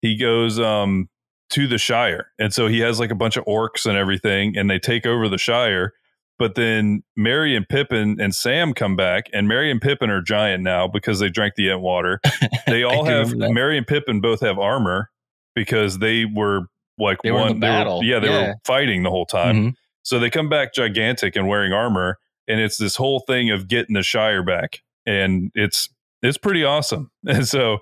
he 0.00 0.18
goes 0.18 0.58
um 0.60 1.08
to 1.50 1.66
the 1.66 1.78
Shire, 1.78 2.28
and 2.38 2.52
so 2.52 2.66
he 2.68 2.80
has 2.80 2.98
like 3.00 3.10
a 3.10 3.14
bunch 3.14 3.36
of 3.36 3.44
orcs 3.44 3.86
and 3.86 3.96
everything, 3.96 4.56
and 4.56 4.70
they 4.70 4.78
take 4.78 5.06
over 5.06 5.28
the 5.28 5.38
Shire. 5.38 5.92
But 6.38 6.56
then 6.56 7.02
Merry 7.16 7.54
and 7.54 7.68
Pippin 7.68 8.20
and 8.20 8.34
Sam 8.34 8.74
come 8.74 8.96
back, 8.96 9.26
and 9.32 9.46
Merry 9.46 9.70
and 9.70 9.80
Pippin 9.80 10.10
are 10.10 10.20
giant 10.20 10.62
now 10.64 10.88
because 10.88 11.20
they 11.20 11.28
drank 11.28 11.54
the 11.56 11.70
Ent 11.70 11.80
water. 11.80 12.20
They 12.66 12.82
all 12.82 13.04
have. 13.04 13.34
Merry 13.36 13.76
and 13.78 13.86
Pippin 13.86 14.20
both 14.20 14.40
have 14.40 14.58
armor 14.58 15.10
because 15.54 15.98
they 15.98 16.24
were 16.24 16.62
like 16.98 17.18
They 17.22 17.30
were 17.30 17.38
one 17.40 17.60
the 17.60 17.66
they 17.66 17.84
were- 17.84 18.02
yeah, 18.02 18.18
they 18.18 18.28
Yeah. 18.28 18.46
were 18.48 18.54
fighting 18.64 19.02
the 19.02 19.10
whole 19.10 19.26
time. 19.26 19.56
Mhm. 19.56 19.74
So 20.02 20.18
they 20.18 20.30
come 20.30 20.48
back 20.48 20.72
gigantic 20.74 21.36
and 21.36 21.46
wearing 21.46 21.72
armor, 21.72 22.18
and 22.48 22.58
it's 22.60 22.78
this 22.78 22.96
whole 22.96 23.20
thing 23.20 23.50
of 23.50 23.68
getting 23.68 23.94
the 23.94 24.02
Shire 24.02 24.42
back, 24.42 24.80
and 25.06 25.50
it's 25.54 25.88
it's 26.22 26.38
pretty 26.38 26.64
awesome. 26.64 27.10
And 27.28 27.46
so, 27.46 27.78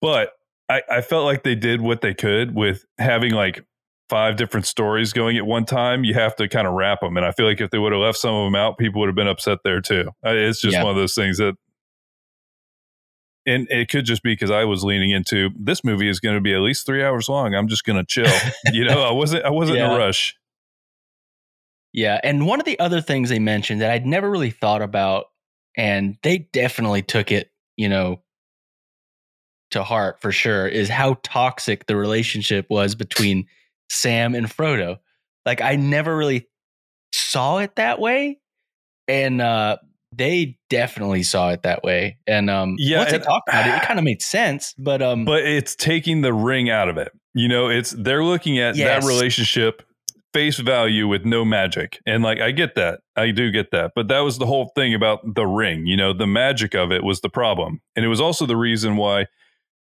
but 0.00 0.32
I, 0.70 0.82
I 0.90 1.00
felt 1.02 1.26
like 1.26 1.42
they 1.42 1.54
did 1.54 1.80
what 1.82 2.00
they 2.00 2.14
could 2.14 2.54
with 2.54 2.84
having 2.98 3.32
like 3.34 3.62
five 4.14 4.36
different 4.36 4.64
stories 4.64 5.12
going 5.12 5.36
at 5.36 5.44
one 5.44 5.64
time. 5.64 6.04
You 6.04 6.14
have 6.14 6.36
to 6.36 6.48
kind 6.48 6.68
of 6.68 6.74
wrap 6.74 7.00
them, 7.00 7.16
and 7.16 7.26
I 7.26 7.32
feel 7.32 7.46
like 7.46 7.60
if 7.60 7.70
they 7.70 7.78
would 7.78 7.90
have 7.90 8.00
left 8.00 8.16
some 8.16 8.32
of 8.32 8.46
them 8.46 8.54
out, 8.54 8.78
people 8.78 9.00
would 9.00 9.08
have 9.08 9.16
been 9.16 9.26
upset 9.26 9.58
there 9.64 9.80
too. 9.80 10.08
It's 10.22 10.60
just 10.60 10.74
Yeah. 10.74 10.84
one 10.84 10.90
of 10.92 10.96
those 10.96 11.16
things 11.16 11.38
that. 11.38 11.56
And 13.44 13.66
it 13.70 13.88
could 13.88 14.04
just 14.04 14.22
be 14.22 14.30
because 14.32 14.52
I 14.52 14.66
was 14.66 14.84
leaning 14.84 15.10
into 15.10 15.50
this 15.58 15.82
movie 15.82 16.08
is 16.08 16.20
going 16.20 16.36
to 16.36 16.40
be 16.40 16.54
at 16.54 16.60
least 16.60 16.86
three 16.86 17.02
hours 17.02 17.28
long. 17.28 17.56
I'm 17.56 17.66
just 17.66 17.84
going 17.84 17.98
to 17.98 18.04
chill. 18.04 18.32
you 18.72 18.84
know, 18.84 19.02
I 19.02 19.10
wasn't. 19.10 19.44
I 19.44 19.50
wasn't 19.50 19.78
in 19.78 19.84
a 19.84 19.96
rush. 19.98 20.36
Yeah, 21.92 22.20
and 22.22 22.46
one 22.46 22.60
of 22.60 22.66
the 22.66 22.78
other 22.78 23.00
things 23.00 23.30
they 23.30 23.40
mentioned 23.40 23.80
that 23.80 23.90
I'd 23.90 24.06
never 24.06 24.30
really 24.30 24.50
thought 24.50 24.80
about, 24.80 25.24
and 25.76 26.16
they 26.22 26.38
definitely 26.38 27.02
took 27.02 27.32
it, 27.32 27.50
you 27.76 27.88
know, 27.88 28.22
to 29.72 29.82
heart 29.82 30.20
for 30.20 30.30
sure, 30.30 30.68
is 30.68 30.88
how 30.88 31.18
toxic 31.24 31.86
the 31.86 31.96
relationship 31.96 32.66
was 32.70 32.94
between 32.94 33.48
Sam 33.90 34.34
and 34.34 34.46
Frodo. 34.46 34.98
Like 35.46 35.60
I 35.60 35.76
never 35.76 36.16
really 36.16 36.48
saw 37.12 37.58
it 37.58 37.76
that 37.76 37.98
way, 38.00 38.38
and 39.08 39.40
uh, 39.40 39.76
they 40.12 40.58
definitely 40.70 41.22
saw 41.22 41.50
it 41.50 41.62
that 41.62 41.82
way. 41.84 42.18
And 42.26 42.48
um, 42.50 42.76
Yeah, 42.78 42.98
once 42.98 43.10
they 43.10 43.16
and- 43.16 43.24
talked 43.24 43.48
about 43.48 43.66
it, 43.66 43.74
it 43.74 43.82
kind 43.86 43.98
of 43.98 44.04
made 44.04 44.22
sense. 44.22 44.74
But 44.78 45.02
um, 45.02 45.24
but 45.24 45.42
it's 45.44 45.74
taking 45.74 46.22
the 46.22 46.32
ring 46.32 46.70
out 46.70 46.88
of 46.88 46.96
it. 46.96 47.12
You 47.34 47.48
know, 47.48 47.68
it's 47.68 47.90
they're 47.90 48.24
looking 48.24 48.58
at 48.58 48.76
Yes. 48.76 49.02
that 49.04 49.08
relationship 49.08 49.82
face 50.32 50.58
value 50.58 51.06
with 51.06 51.24
no 51.24 51.44
magic. 51.44 52.00
And 52.06 52.22
like 52.24 52.40
I 52.40 52.50
get 52.50 52.74
that. 52.74 53.00
I 53.16 53.30
do 53.30 53.50
get 53.52 53.70
that. 53.70 53.92
But 53.94 54.08
that 54.08 54.20
was 54.20 54.38
the 54.38 54.46
whole 54.46 54.72
thing 54.74 54.92
about 54.94 55.20
the 55.36 55.46
ring, 55.46 55.86
you 55.86 55.96
know, 55.96 56.12
the 56.12 56.26
magic 56.26 56.74
of 56.74 56.90
it 56.90 57.04
was 57.04 57.20
the 57.20 57.28
problem. 57.28 57.80
And 57.94 58.04
it 58.04 58.08
was 58.08 58.20
also 58.20 58.44
the 58.46 58.56
reason 58.56 58.96
why 58.96 59.26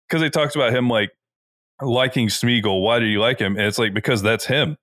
cuz 0.09 0.19
they 0.19 0.29
talked 0.29 0.55
about 0.57 0.73
him 0.73 0.89
like 0.89 1.11
liking 1.81 2.27
Smeagol. 2.27 2.81
Why 2.81 2.99
do 2.99 3.05
you 3.05 3.19
like 3.19 3.39
him? 3.39 3.55
And 3.57 3.65
it's 3.65 3.77
like 3.79 3.93
because 3.93 4.21
that's 4.21 4.45
him. 4.45 4.77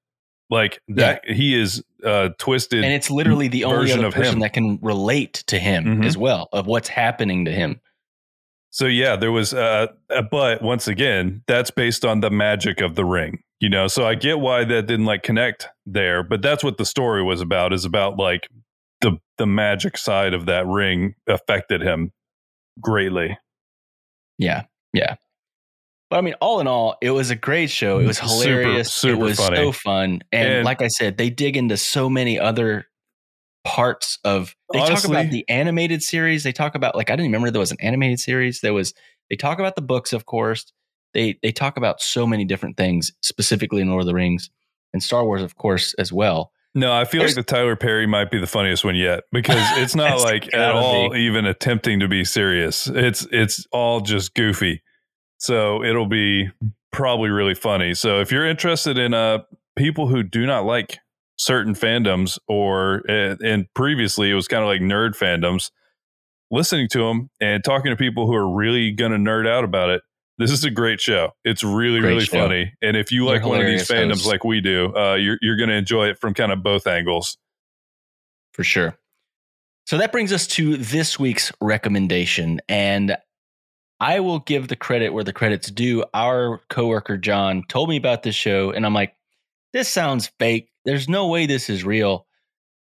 Like 0.50 0.80
that 0.88 1.28
he 1.28 1.54
is 1.61 1.82
uh 2.04 2.30
twisted 2.38 2.82
and 2.84 2.92
it's 2.94 3.11
literally 3.11 3.48
the 3.48 3.64
only 3.64 3.92
other 3.92 4.06
of 4.06 4.14
person 4.14 4.34
him. 4.34 4.40
that 4.40 4.52
can 4.54 4.78
relate 4.80 5.44
to 5.48 5.58
him 5.58 5.84
Mhm. 6.00 6.06
as 6.06 6.16
well 6.16 6.48
of 6.52 6.66
what's 6.66 6.88
happening 6.88 7.44
to 7.44 7.50
him. 7.52 7.80
So 8.70 8.87
yeah, 8.87 9.16
there 9.16 9.32
was 9.32 9.52
uh 9.52 9.88
uh, 10.11 10.22
but 10.30 10.62
once 10.62 10.88
again, 10.88 11.42
that's 11.46 11.70
based 11.70 12.04
on 12.04 12.20
the 12.20 12.30
magic 12.30 12.80
of 12.80 12.94
the 12.94 13.04
ring. 13.04 13.42
You 13.61 13.68
know, 13.68 13.88
so 13.88 14.06
I 14.06 14.14
get 14.14 14.38
why 14.40 14.64
that 14.64 14.87
didn't 14.87 15.04
like 15.06 15.22
connect 15.22 15.68
there, 15.84 16.22
but 16.22 16.40
that's 16.42 16.62
what 16.64 16.78
the 16.78 16.87
story 16.87 17.22
was 17.22 17.40
about 17.42 17.72
is 17.74 17.84
about 17.84 18.16
like 18.16 18.48
the 19.02 19.18
the 19.37 19.46
magic 19.46 19.98
side 19.98 20.32
of 20.32 20.46
that 20.46 20.66
ring 20.66 21.14
affected 21.26 21.82
him 21.82 22.12
greatly. 22.80 23.37
Yeah, 24.38 24.62
yeah. 24.94 25.16
But 26.10 26.18
I 26.18 26.20
mean, 26.22 26.34
all 26.40 26.60
in 26.60 26.66
all, 26.66 26.96
it 27.02 27.10
was 27.10 27.30
a 27.30 27.36
great 27.36 27.68
show. 27.70 27.98
It 27.98 28.06
was 28.06 28.18
hilarious. 28.18 28.92
super 28.92 29.14
it 29.14 29.24
was 29.24 29.36
funny. 29.38 29.56
so 29.56 29.72
fun, 29.72 30.22
and, 30.32 30.48
And- 30.48 30.64
like 30.64 30.80
I 30.80 30.88
said, 30.88 31.18
they 31.18 31.28
dig 31.30 31.56
into 31.56 31.76
so 31.76 32.08
many 32.08 32.38
other 32.38 32.86
parts 33.64 34.18
of. 34.24 34.54
They 34.72 34.78
talk 34.80 35.04
about 35.04 35.30
the 35.30 35.44
animated 35.48 36.02
series. 36.02 36.42
They 36.44 36.52
talk 36.52 36.74
about 36.74 36.94
like 36.94 37.10
I 37.10 37.14
didn't 37.16 37.26
remember 37.28 37.50
there 37.50 37.60
was 37.60 37.72
an 37.72 37.80
animated 37.80 38.20
series. 38.20 38.60
There 38.60 38.74
was. 38.74 38.94
They 39.30 39.36
talk 39.36 39.58
about 39.58 39.76
the 39.76 39.82
books, 39.82 40.12
of 40.12 40.24
course. 40.26 40.72
They 41.14 41.38
they 41.42 41.52
talk 41.52 41.76
about 41.76 42.00
so 42.00 42.26
many 42.26 42.44
different 42.44 42.76
things, 42.76 43.12
specifically 43.22 43.80
in 43.82 43.88
Lord 43.90 44.00
of 44.02 44.06
the 44.06 44.14
Rings 44.14 44.50
and 44.94 45.02
Star 45.02 45.24
Wars, 45.24 45.42
of 45.42 45.56
course, 45.56 45.94
as 45.98 46.12
well. 46.12 46.52
No, 46.74 46.92
I 46.92 47.04
feel 47.04 47.20
There's- 47.20 47.36
like 47.36 47.46
the 47.46 47.52
Tyler 47.54 47.76
Perry 47.76 48.06
might 48.06 48.30
be 48.30 48.38
the 48.38 48.46
funniest 48.46 48.84
one 48.84 48.94
yet 48.94 49.24
because 49.32 49.56
it's 49.82 49.94
not 49.94 50.20
like 50.22 50.54
at 50.54 50.72
all 50.74 51.14
even 51.16 51.44
attempting 51.44 52.00
to 52.00 52.08
be 52.08 52.24
serious. 52.24 52.86
It's 52.86 53.26
it's 53.30 53.66
all 53.72 54.00
just 54.00 54.34
goofy. 54.34 54.82
So 55.38 55.83
it'll 55.85 56.07
be 56.07 56.51
probably 56.92 57.31
really 57.31 57.55
funny. 57.55 57.94
So 57.94 58.20
if 58.20 58.31
you're 58.33 58.46
interested 58.46 58.98
in 58.98 59.14
uh 59.14 59.38
people 59.77 60.09
who 60.09 60.22
do 60.22 60.44
not 60.46 60.64
like 60.64 60.98
certain 61.37 61.74
fandoms 61.74 62.38
or 62.48 63.03
uh, 63.09 63.37
and 63.44 63.66
previously 63.74 64.31
it 64.31 64.35
was 64.35 64.48
kind 64.48 64.62
of 64.62 64.66
like 64.68 64.81
nerd 64.81 65.16
fandoms, 65.16 65.70
listening 66.51 66.88
to 66.88 66.98
them 67.07 67.31
and 67.40 67.62
talking 67.62 67.90
to 67.90 67.96
people 67.96 68.27
who 68.27 68.35
are 68.35 68.48
really 68.48 68.90
going 68.90 69.12
to 69.12 69.18
nerd 69.18 69.48
out 69.48 69.62
about 69.64 69.90
it. 69.90 70.03
This 70.38 70.51
is 70.53 70.64
a 70.64 70.70
great 70.70 71.01
show. 71.01 71.33
It's 71.44 71.62
really, 71.64 72.01
Great 72.01 72.11
really 72.11 72.24
show. 72.24 72.42
funny. 72.42 72.72
And 72.81 72.96
if 72.96 73.11
you 73.12 73.24
They're 73.27 73.37
like 73.38 73.44
one 73.46 73.61
of 73.61 73.66
these 73.66 73.88
fandoms 73.88 74.11
hosts. 74.11 74.27
like 74.27 74.44
we 74.44 74.61
do, 74.61 74.94
uh, 74.96 75.14
you're, 75.14 75.37
you're 75.42 75.57
going 75.57 75.68
to 75.68 75.74
enjoy 75.74 76.09
it 76.11 76.18
from 76.20 76.33
kind 76.33 76.53
of 76.53 76.62
both 76.62 76.87
angles. 76.87 77.37
for 78.53 78.62
sure. 78.64 78.96
So 79.87 79.98
that 79.98 80.12
brings 80.12 80.33
us 80.33 80.46
to 80.48 80.77
this 80.77 81.18
week's 81.18 81.51
recommendation. 81.61 82.61
And 82.68 83.16
I 84.00 84.20
will 84.20 84.38
give 84.40 84.68
the 84.68 84.76
credit 84.76 85.11
where 85.11 85.24
the 85.24 85.32
credit's 85.32 85.70
due. 85.70 86.04
Our 86.14 86.61
coworker, 86.70 87.16
John, 87.16 87.64
told 87.68 87.88
me 87.88 87.96
about 87.96 88.22
this 88.22 88.34
show, 88.34 88.70
and 88.70 88.87
I'm 88.87 88.94
like, 88.94 89.14
this 89.72 89.88
sounds 89.88 90.30
fake. 90.38 90.70
There's 90.84 91.08
no 91.08 91.28
way 91.28 91.46
this 91.46 91.68
is 91.68 91.84
real. 91.84 92.26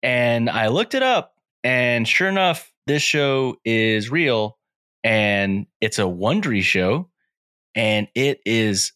And 0.03 0.49
I 0.49 0.69
looked 0.69 0.95
it 0.95 1.03
up, 1.03 1.35
and 1.65 2.07
sure 2.07 2.29
enough, 2.29 2.73
this 2.87 3.03
show 3.03 3.57
is 3.65 4.11
real. 4.11 4.59
And 5.05 5.67
it's 5.81 5.99
a 5.99 6.03
Wondery 6.03 6.62
show. 6.62 7.09
And 7.75 8.09
it 8.15 8.41
is, 8.45 8.93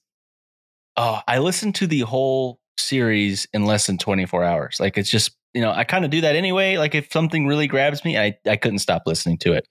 oh, 0.96 1.20
I 1.26 1.38
listened 1.38 1.74
to 1.76 1.86
the 1.86 2.00
whole 2.00 2.60
series 2.78 3.46
in 3.52 3.64
less 3.64 3.86
than 3.86 3.98
24 3.98 4.44
hours. 4.44 4.78
Like 4.78 4.98
it's 4.98 5.10
just, 5.10 5.36
you 5.54 5.62
know, 5.62 5.72
I 5.72 5.84
kind 5.84 6.04
of 6.04 6.10
do 6.10 6.20
that 6.20 6.36
anyway. 6.36 6.76
Like 6.76 6.94
if 6.94 7.10
something 7.10 7.46
really 7.46 7.66
grabs 7.66 8.04
me, 8.04 8.18
I, 8.18 8.36
I 8.46 8.56
couldn't 8.56 8.80
stop 8.80 9.02
listening 9.06 9.38
to 9.38 9.52
it. 9.54 9.66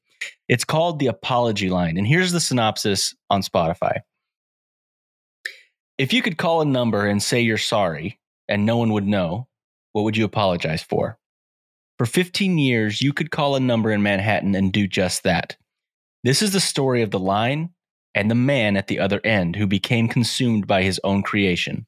It's 0.48 0.64
called 0.64 1.00
The 1.00 1.08
Apology 1.08 1.70
Line. 1.70 1.98
And 1.98 2.08
here's 2.08 2.32
the 2.32 2.40
synopsis 2.40 3.16
on 3.30 3.42
Spotify. 3.42 4.00
If 5.98 6.14
you 6.14 6.22
could 6.22 6.38
call 6.38 6.62
a 6.62 6.66
number 6.66 7.06
and 7.06 7.24
say 7.24 7.42
you're 7.42 7.58
sorry 7.58 8.20
and 8.48 8.66
no 8.66 8.78
one 8.78 8.92
would 8.94 9.08
know, 9.08 9.48
what 9.94 10.04
would 10.04 10.18
you 10.18 10.26
apologize 10.26 10.84
for? 10.84 11.18
For 11.98 12.06
15 12.06 12.58
years, 12.58 13.02
you 13.02 13.14
could 13.14 13.32
call 13.32 13.56
a 13.56 13.62
number 13.62 13.92
in 13.92 14.04
Manhattan 14.04 14.56
and 14.56 14.74
do 14.74 14.88
just 14.88 15.24
that. 15.24 15.56
This 16.24 16.42
is 16.42 16.52
the 16.52 16.60
story 16.60 17.02
of 17.02 17.12
the 17.12 17.20
line 17.20 17.70
and 18.14 18.30
the 18.30 18.36
man 18.36 18.76
at 18.76 18.88
the 18.88 19.00
other 19.00 19.22
end 19.24 19.56
who 19.56 19.68
became 19.68 20.08
consumed 20.10 20.68
by 20.68 20.84
his 20.84 21.00
own 21.04 21.24
creation. 21.24 21.86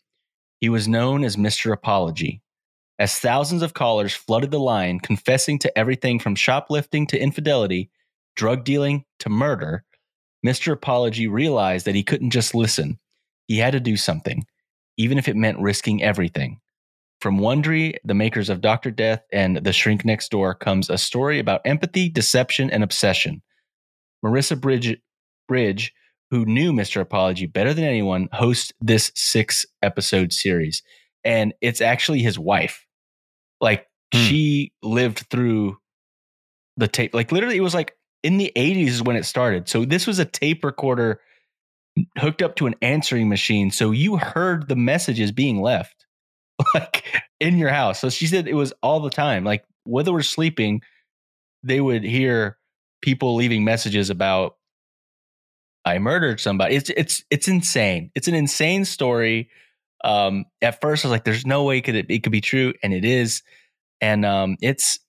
He 0.61 0.69
was 0.69 0.87
known 0.87 1.23
as 1.23 1.35
Mr. 1.35 1.73
Apology. 1.73 2.41
As 2.99 3.19
thousands 3.19 3.61
of 3.61 3.73
callers 3.73 4.13
flooded 4.13 4.51
the 4.51 4.59
line, 4.59 4.99
confessing 4.99 5.59
to 5.59 5.77
everything 5.77 6.17
from 6.19 6.35
shoplifting 6.35 7.05
to 7.07 7.21
infidelity, 7.21 7.89
drug 8.38 8.63
dealing 8.63 9.04
to 9.19 9.30
murder, 9.30 9.84
Mr. 10.45 10.71
Apology 10.71 11.28
realized 11.28 11.86
that 11.86 11.95
he 11.95 12.04
couldn't 12.04 12.30
just 12.30 12.56
listen. 12.56 13.00
He 13.47 13.58
had 13.58 13.73
to 13.73 13.80
do 13.80 13.97
something, 13.97 14.45
even 14.95 15.17
if 15.17 15.28
it 15.28 15.36
meant 15.36 15.60
risking 15.60 16.02
everything. 16.02 16.60
From 17.19 17.39
Wondery, 17.39 17.95
the 18.06 18.13
makers 18.13 18.50
of 18.50 18.62
Dr. 18.62 18.91
Death 18.91 19.23
and 19.34 19.58
The 19.58 19.73
Shrink 19.73 20.06
Next 20.06 20.30
Door, 20.30 20.56
comes 20.56 20.89
a 20.89 20.97
story 20.97 21.39
about 21.39 21.62
empathy, 21.65 22.10
deception, 22.10 22.69
and 22.69 22.84
obsession. 22.84 23.41
Marissa 24.23 24.60
Bridge, 24.60 24.97
Bridge 25.47 25.93
who 26.30 26.45
knew 26.45 26.73
Mr. 26.73 27.02
Apology 27.02 27.45
better 27.45 27.73
than 27.73 27.86
anyone, 27.86 28.28
hosts 28.34 28.73
this 28.82 29.12
six 29.15 29.65
episode 29.82 30.34
series. 30.34 30.84
And 31.23 31.54
it's 31.62 31.82
actually 31.82 32.19
his 32.19 32.38
wife. 32.38 32.86
Like 33.62 33.88
hmm. 34.13 34.19
she 34.19 34.71
lived 34.84 35.26
through 35.32 35.78
the 36.76 36.88
tape. 36.88 37.13
Like 37.13 37.32
literally, 37.32 37.58
it 37.58 37.62
was 37.62 37.73
like 37.73 37.93
in 38.23 38.38
the 38.38 38.51
80s 38.56 38.88
is 38.88 39.03
when 39.03 39.15
it 39.15 39.25
started. 39.25 39.67
So 39.69 39.86
this 39.86 40.08
was 40.08 40.19
a 40.19 40.25
tape 40.25 40.63
recorder 40.63 41.19
hooked 42.17 42.41
up 42.41 42.56
to 42.58 42.67
an 42.67 42.75
answering 42.82 43.30
machine. 43.30 43.71
So 43.71 43.91
you 43.91 44.17
heard 44.17 44.67
the 44.67 44.75
messages 44.75 45.32
being 45.32 45.62
left 45.62 46.06
like 46.73 47.03
in 47.39 47.58
your 47.58 47.69
house. 47.69 47.99
So 47.99 48.10
she 48.10 48.27
said 48.27 48.47
it 48.47 48.53
was 48.53 48.73
all 48.82 48.99
the 48.99 49.10
time. 49.10 49.43
Like 49.43 49.63
whether 49.84 50.12
we're 50.12 50.21
sleeping, 50.21 50.82
they 51.63 51.82
would 51.82 52.03
hear 52.03 52.58
people 53.01 53.36
leaving 53.36 53.63
messages 53.63 54.10
about 54.10 54.56
I 55.86 55.99
murdered 55.99 56.41
somebody. 56.41 56.75
It's 56.75 56.89
it's 56.89 57.23
it's 57.30 57.47
insane. 57.47 58.12
It's 58.13 58.27
an 58.27 58.34
insane 58.34 58.84
story. 58.84 59.49
Um, 60.03 60.45
at 60.62 60.82
first, 60.82 61.06
I 61.06 61.08
was 61.08 61.13
like, 61.13 61.23
"There's 61.23 61.45
no 61.45 61.63
way 61.63 61.80
could 61.80 61.95
it, 61.95 62.08
it 62.10 62.23
could 62.23 62.34
be 62.34 62.41
true," 62.41 62.73
and 62.84 62.93
it 62.93 63.06
is. 63.06 63.41
And 64.01 64.25
um, 64.25 64.58
it's 64.62 64.99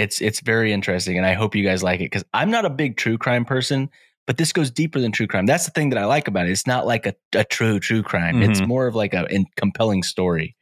it's 0.00 0.20
it's 0.22 0.40
very 0.40 0.72
interesting, 0.72 1.16
and 1.16 1.26
I 1.26 1.34
hope 1.34 1.54
you 1.54 1.62
guys 1.62 1.82
like 1.82 2.00
it 2.00 2.04
because 2.04 2.24
I'm 2.32 2.50
not 2.50 2.64
a 2.64 2.70
big 2.70 2.96
true 2.96 3.18
crime 3.18 3.44
person, 3.44 3.90
but 4.26 4.38
this 4.38 4.52
goes 4.52 4.70
deeper 4.70 4.98
than 5.00 5.12
true 5.12 5.26
crime. 5.26 5.46
That's 5.46 5.66
the 5.66 5.70
thing 5.72 5.90
that 5.90 5.98
I 5.98 6.06
like 6.06 6.26
about 6.26 6.46
it. 6.46 6.52
It's 6.52 6.66
not 6.66 6.86
like 6.86 7.06
a, 7.06 7.14
a 7.34 7.44
true 7.44 7.78
true 7.78 8.02
crime. 8.02 8.36
Mm-hmm. 8.36 8.50
It's 8.50 8.60
more 8.62 8.86
of 8.86 8.94
like 8.94 9.12
a 9.12 9.26
in, 9.32 9.44
compelling 9.56 10.02
story. 10.02 10.56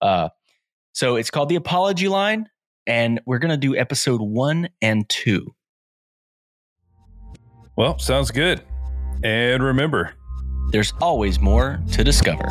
Uh, 0.00 0.28
so 0.92 1.16
it's 1.16 1.30
called 1.30 1.48
the 1.48 1.56
Apology 1.56 2.08
Line, 2.08 2.48
and 2.86 3.20
we're 3.26 3.40
gonna 3.40 3.56
do 3.56 3.76
episode 3.76 4.20
one 4.20 4.68
and 4.80 5.08
two. 5.08 5.54
Well, 7.76 7.98
sounds 7.98 8.30
good. 8.30 8.62
And 9.24 9.62
remember, 9.62 10.14
there's 10.70 10.92
always 11.00 11.40
more 11.40 11.82
to 11.92 12.04
discover. 12.04 12.48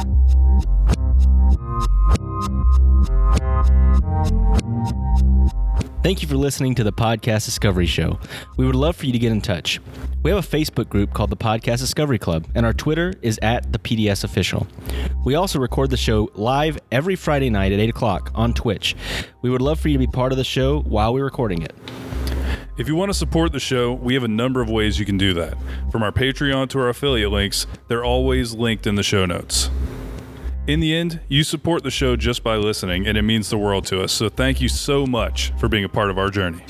Thank 6.03 6.21
you 6.21 6.27
for 6.27 6.35
listening 6.35 6.75
to 6.75 6.83
the 6.83 6.91
Podcast 6.91 7.45
Discovery 7.45 7.85
Show. 7.85 8.19
We 8.57 8.65
would 8.65 8.75
love 8.75 8.97
for 8.97 9.05
you 9.05 9.13
to 9.13 9.19
get 9.19 9.31
in 9.31 9.39
touch. 9.39 9.79
We 10.21 10.31
have 10.31 10.43
a 10.43 10.45
Facebook 10.45 10.89
group 10.89 11.13
called 11.13 11.29
the 11.29 11.37
Podcast 11.37 11.77
Discovery 11.79 12.19
Club, 12.19 12.45
and 12.55 12.65
our 12.65 12.73
Twitter 12.73 13.13
is 13.21 13.39
at 13.41 13.71
the 13.71 13.79
PDS 13.79 14.25
Official. 14.25 14.67
We 15.23 15.35
also 15.35 15.59
record 15.59 15.91
the 15.91 15.97
show 15.97 16.29
live 16.35 16.77
every 16.91 17.15
Friday 17.15 17.49
night 17.49 17.71
at 17.71 17.79
8 17.79 17.89
o'clock 17.89 18.31
on 18.35 18.53
Twitch. 18.53 18.97
We 19.41 19.49
would 19.49 19.61
love 19.61 19.79
for 19.79 19.87
you 19.87 19.93
to 19.93 19.99
be 19.99 20.11
part 20.11 20.33
of 20.33 20.37
the 20.37 20.43
show 20.43 20.81
while 20.81 21.13
we're 21.13 21.23
recording 21.23 21.61
it. 21.61 21.73
If 22.77 22.89
you 22.89 22.95
want 22.97 23.09
to 23.09 23.17
support 23.17 23.53
the 23.53 23.61
show, 23.61 23.93
we 23.93 24.13
have 24.15 24.25
a 24.25 24.27
number 24.27 24.59
of 24.59 24.69
ways 24.69 24.99
you 24.99 25.05
can 25.05 25.17
do 25.17 25.33
that. 25.35 25.57
From 25.89 26.03
our 26.03 26.11
Patreon 26.11 26.67
to 26.71 26.79
our 26.79 26.89
affiliate 26.89 27.31
links, 27.31 27.65
they're 27.87 28.03
always 28.03 28.53
linked 28.53 28.85
in 28.85 28.95
the 28.95 29.03
show 29.03 29.25
notes. 29.25 29.69
In 30.65 30.79
the 30.79 30.95
end, 30.95 31.19
you 31.27 31.43
support 31.43 31.83
the 31.83 31.91
show 31.91 32.15
just 32.15 32.41
by 32.41 32.55
listening, 32.55 33.05
and 33.05 33.17
it 33.17 33.23
means 33.23 33.49
the 33.49 33.57
world 33.57 33.85
to 33.87 34.01
us. 34.01 34.13
So 34.13 34.29
thank 34.29 34.61
you 34.61 34.69
so 34.69 35.05
much 35.05 35.51
for 35.57 35.67
being 35.67 35.83
a 35.83 35.89
part 35.89 36.09
of 36.09 36.17
our 36.17 36.29
journey. 36.29 36.63